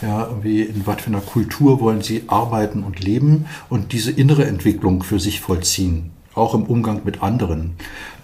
[0.00, 4.46] ja, irgendwie in was für einer Kultur wollen sie arbeiten und leben und diese innere
[4.46, 6.10] Entwicklung für sich vollziehen.
[6.34, 7.72] auch im Umgang mit anderen.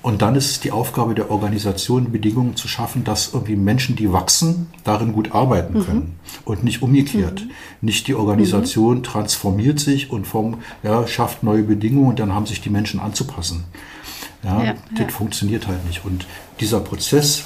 [0.06, 4.12] Und dann ist es die Aufgabe der Organisation, Bedingungen zu schaffen, dass irgendwie Menschen, die
[4.12, 5.84] wachsen, darin gut arbeiten mhm.
[5.84, 6.12] können mhm.
[6.44, 7.40] und nicht umgekehrt.
[7.40, 7.50] Mhm.
[7.80, 9.02] Nicht die Organisation mhm.
[9.02, 13.64] transformiert sich und vom, ja, schafft neue Bedingungen und dann haben sich die Menschen anzupassen.
[14.44, 15.08] Ja, ja das ja.
[15.08, 16.04] funktioniert halt nicht.
[16.04, 16.24] Und
[16.60, 17.42] dieser Prozess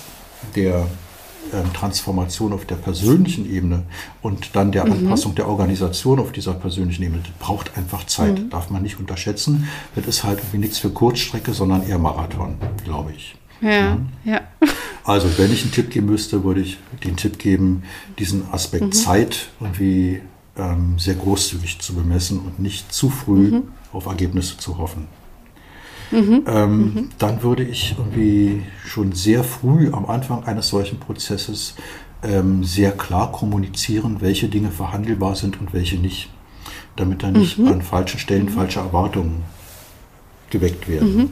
[0.55, 0.87] der
[1.75, 3.83] Transformation auf der persönlichen Ebene
[4.23, 4.93] und dann der mhm.
[4.93, 8.51] Anpassung der Organisation auf dieser persönlichen Ebene, das braucht einfach Zeit, mhm.
[8.51, 9.69] darf man nicht unterschätzen.
[9.95, 13.37] Das ist halt irgendwie nichts für Kurzstrecke, sondern eher Marathon, glaube ich.
[13.61, 14.41] Ja, ja, ja.
[15.05, 17.83] Also, wenn ich einen Tipp geben müsste, würde ich den Tipp geben,
[18.19, 18.93] diesen Aspekt mhm.
[18.93, 20.21] Zeit irgendwie
[20.57, 23.63] ähm, sehr großzügig zu bemessen und nicht zu früh mhm.
[23.93, 25.09] auf Ergebnisse zu hoffen.
[26.11, 26.45] Mhm.
[26.47, 27.09] Ähm, mhm.
[27.19, 31.75] Dann würde ich irgendwie schon sehr früh am Anfang eines solchen Prozesses
[32.23, 36.29] ähm, sehr klar kommunizieren, welche Dinge verhandelbar sind und welche nicht,
[36.97, 37.69] damit dann nicht mhm.
[37.69, 38.51] an falschen Stellen mhm.
[38.51, 39.43] falsche Erwartungen
[40.51, 41.17] geweckt werden.
[41.17, 41.31] Mhm.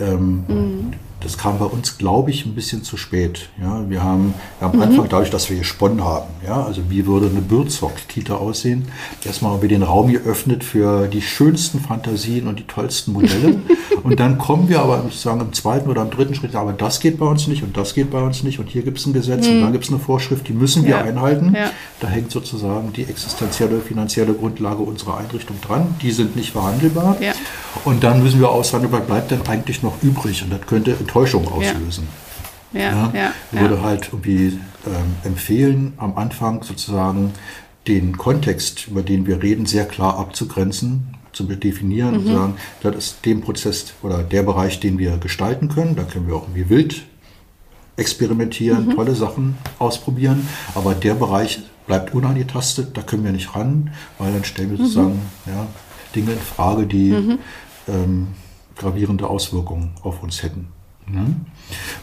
[0.00, 0.92] Ähm, mhm.
[1.22, 3.48] Das kam bei uns, glaube ich, ein bisschen zu spät.
[3.60, 4.82] Ja, wir haben ja, am mhm.
[4.82, 8.88] Anfang, dadurch, dass wir gesponnen haben, ja, also wie würde eine Bürzog-Kita aussehen,
[9.24, 13.60] erstmal haben wir den Raum geöffnet für die schönsten Fantasien und die tollsten Modelle.
[14.02, 17.18] und dann kommen wir aber sozusagen im zweiten oder im dritten Schritt, aber das geht
[17.18, 19.46] bei uns nicht und das geht bei uns nicht und hier gibt es ein Gesetz
[19.46, 19.56] mhm.
[19.56, 21.02] und da gibt es eine Vorschrift, die müssen wir ja.
[21.02, 21.54] einhalten.
[21.54, 21.70] Ja.
[22.00, 25.94] Da hängt sozusagen die existenzielle, finanzielle Grundlage unserer Einrichtung dran.
[26.02, 27.16] Die sind nicht verhandelbar.
[27.84, 30.42] Und dann müssen wir aushandeln, was bleibt denn eigentlich noch übrig?
[30.42, 32.08] Und das könnte Enttäuschung auslösen.
[32.72, 32.80] Ja.
[32.80, 37.32] Ja, ja, ja würde halt irgendwie ähm, empfehlen, am Anfang sozusagen
[37.86, 42.20] den Kontext, über den wir reden, sehr klar abzugrenzen, zu definieren mhm.
[42.20, 45.96] und sagen, das ist dem Prozess oder der Bereich, den wir gestalten können.
[45.96, 47.02] Da können wir auch irgendwie wild
[47.96, 48.94] experimentieren, mhm.
[48.94, 54.44] tolle Sachen ausprobieren, aber der Bereich bleibt unangetastet, da können wir nicht ran, weil dann
[54.44, 54.82] stellen wir mhm.
[54.84, 55.66] sozusagen ja,
[56.14, 57.38] Dinge in Frage, die mhm.
[57.86, 58.28] ähm,
[58.76, 60.68] gravierende Auswirkungen auf uns hätten.
[61.12, 61.36] Mhm.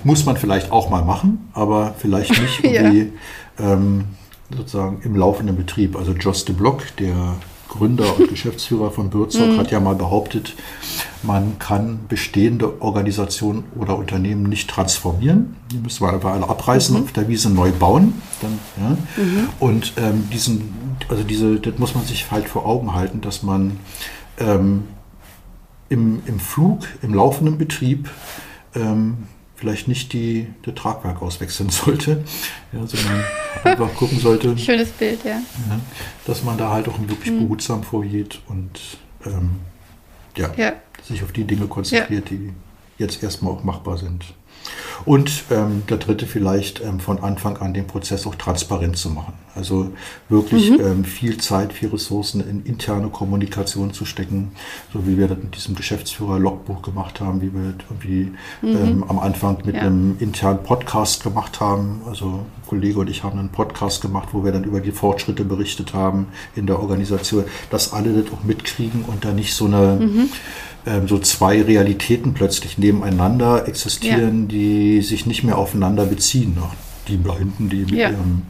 [0.04, 2.92] Muss man vielleicht auch mal machen, aber vielleicht nicht ja.
[3.60, 4.06] ähm,
[4.56, 5.96] sozusagen im laufenden Betrieb.
[5.96, 7.36] Also Jos de Block, der
[7.68, 9.58] Gründer und Geschäftsführer von Bürzog, mhm.
[9.58, 10.56] hat ja mal behauptet,
[11.22, 15.56] man kann bestehende Organisationen oder Unternehmen nicht transformieren.
[15.72, 17.04] Die müssen wir einfach alle abreißen, mhm.
[17.04, 18.22] auf der Wiese neu bauen.
[18.42, 18.90] Dann, ja.
[19.24, 19.50] mhm.
[19.60, 20.74] Und ähm, diesen,
[21.10, 23.80] also diese, das muss man sich halt vor Augen halten, dass man
[24.40, 24.84] ähm,
[25.90, 28.10] im, im Flug, im laufenden Betrieb
[28.76, 32.24] ähm, vielleicht nicht die, das Tragwerk auswechseln sollte,
[32.72, 33.24] ja, sondern
[33.64, 34.58] einfach gucken sollte.
[34.58, 35.32] Schönes Bild, ja.
[35.32, 35.80] ja.
[36.26, 37.42] Dass man da halt auch wirklich mhm.
[37.42, 38.80] behutsam vorgeht und
[39.26, 39.52] ähm,
[40.38, 42.54] ja, ja, sich auf die Dinge konzentriert, die
[42.98, 44.34] jetzt erstmal auch machbar sind.
[45.06, 49.34] Und ähm, der dritte vielleicht ähm, von Anfang an den Prozess auch transparent zu machen.
[49.56, 49.92] Also
[50.30, 50.80] wirklich mhm.
[50.80, 54.52] ähm, viel Zeit, viel Ressourcen in interne Kommunikation zu stecken,
[54.94, 58.70] so wie wir das mit diesem Geschäftsführer-Logbuch gemacht haben, wie wir das irgendwie mhm.
[58.70, 59.82] Ähm, am Anfang mit ja.
[59.82, 62.02] einem internen Podcast gemacht haben.
[62.08, 65.94] Also Kollege und ich haben einen Podcast gemacht, wo wir dann über die Fortschritte berichtet
[65.94, 70.30] haben in der Organisation, dass alle das auch mitkriegen und da nicht so eine mhm
[70.86, 74.48] ähm, so zwei Realitäten plötzlich nebeneinander existieren, ja.
[74.48, 76.58] die sich nicht mehr aufeinander beziehen.
[77.08, 78.12] Die da hinten, die mit ja.
[78.12, 78.44] ihrem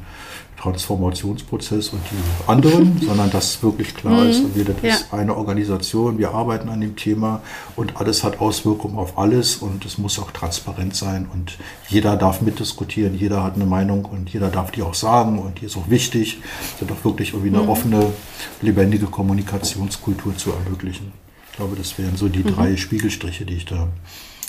[0.60, 4.30] Transformationsprozess und die anderen, sondern dass wirklich klar mhm.
[4.30, 4.90] ist, wir, das ja.
[4.90, 7.42] ist eine Organisation, wir arbeiten an dem Thema
[7.76, 11.58] und alles hat Auswirkungen auf alles und es muss auch transparent sein und
[11.88, 15.66] jeder darf mitdiskutieren, jeder hat eine Meinung und jeder darf die auch sagen und die
[15.66, 16.42] ist auch wichtig,
[16.80, 17.70] das auch wirklich irgendwie eine mhm.
[17.70, 18.14] offene,
[18.62, 21.12] lebendige Kommunikationskultur zu ermöglichen
[21.60, 22.56] glaube, das wären so die mhm.
[22.56, 23.90] drei Spiegelstriche, die ich da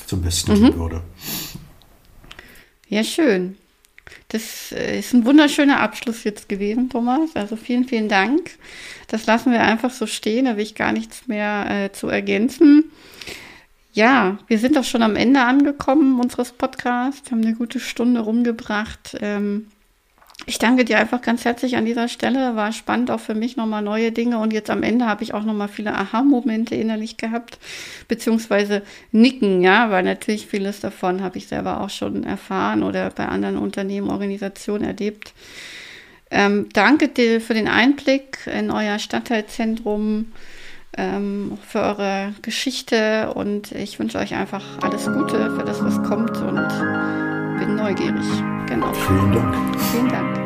[0.07, 0.77] zum Besten mhm.
[0.77, 1.03] würde.
[2.89, 3.57] Ja, schön.
[4.31, 7.35] Das äh, ist ein wunderschöner Abschluss jetzt gewesen, Thomas.
[7.35, 8.53] Also vielen, vielen Dank.
[9.09, 10.47] Das lassen wir einfach so stehen.
[10.47, 12.85] Da will ich gar nichts mehr äh, zu ergänzen.
[13.93, 19.16] Ja, wir sind auch schon am Ende angekommen unseres Podcasts, haben eine gute Stunde rumgebracht.
[19.20, 19.66] Ähm,
[20.47, 22.57] ich danke dir einfach ganz herzlich an dieser Stelle.
[22.57, 24.39] War spannend auch für mich nochmal neue Dinge.
[24.39, 27.59] Und jetzt am Ende habe ich auch nochmal viele Aha-Momente innerlich gehabt,
[28.09, 33.27] beziehungsweise Nicken, ja, weil natürlich vieles davon habe ich selber auch schon erfahren oder bei
[33.27, 35.35] anderen Unternehmen, Organisationen erlebt.
[36.31, 40.33] Ähm, danke dir für den Einblick in euer Stadtteilzentrum,
[40.97, 46.37] ähm, für eure Geschichte und ich wünsche euch einfach alles Gute für das, was kommt
[46.39, 47.30] und
[47.81, 48.27] neugierig.
[48.66, 48.93] Genau.
[48.93, 49.81] Vielen Dank.
[49.90, 50.40] Vielen Dank.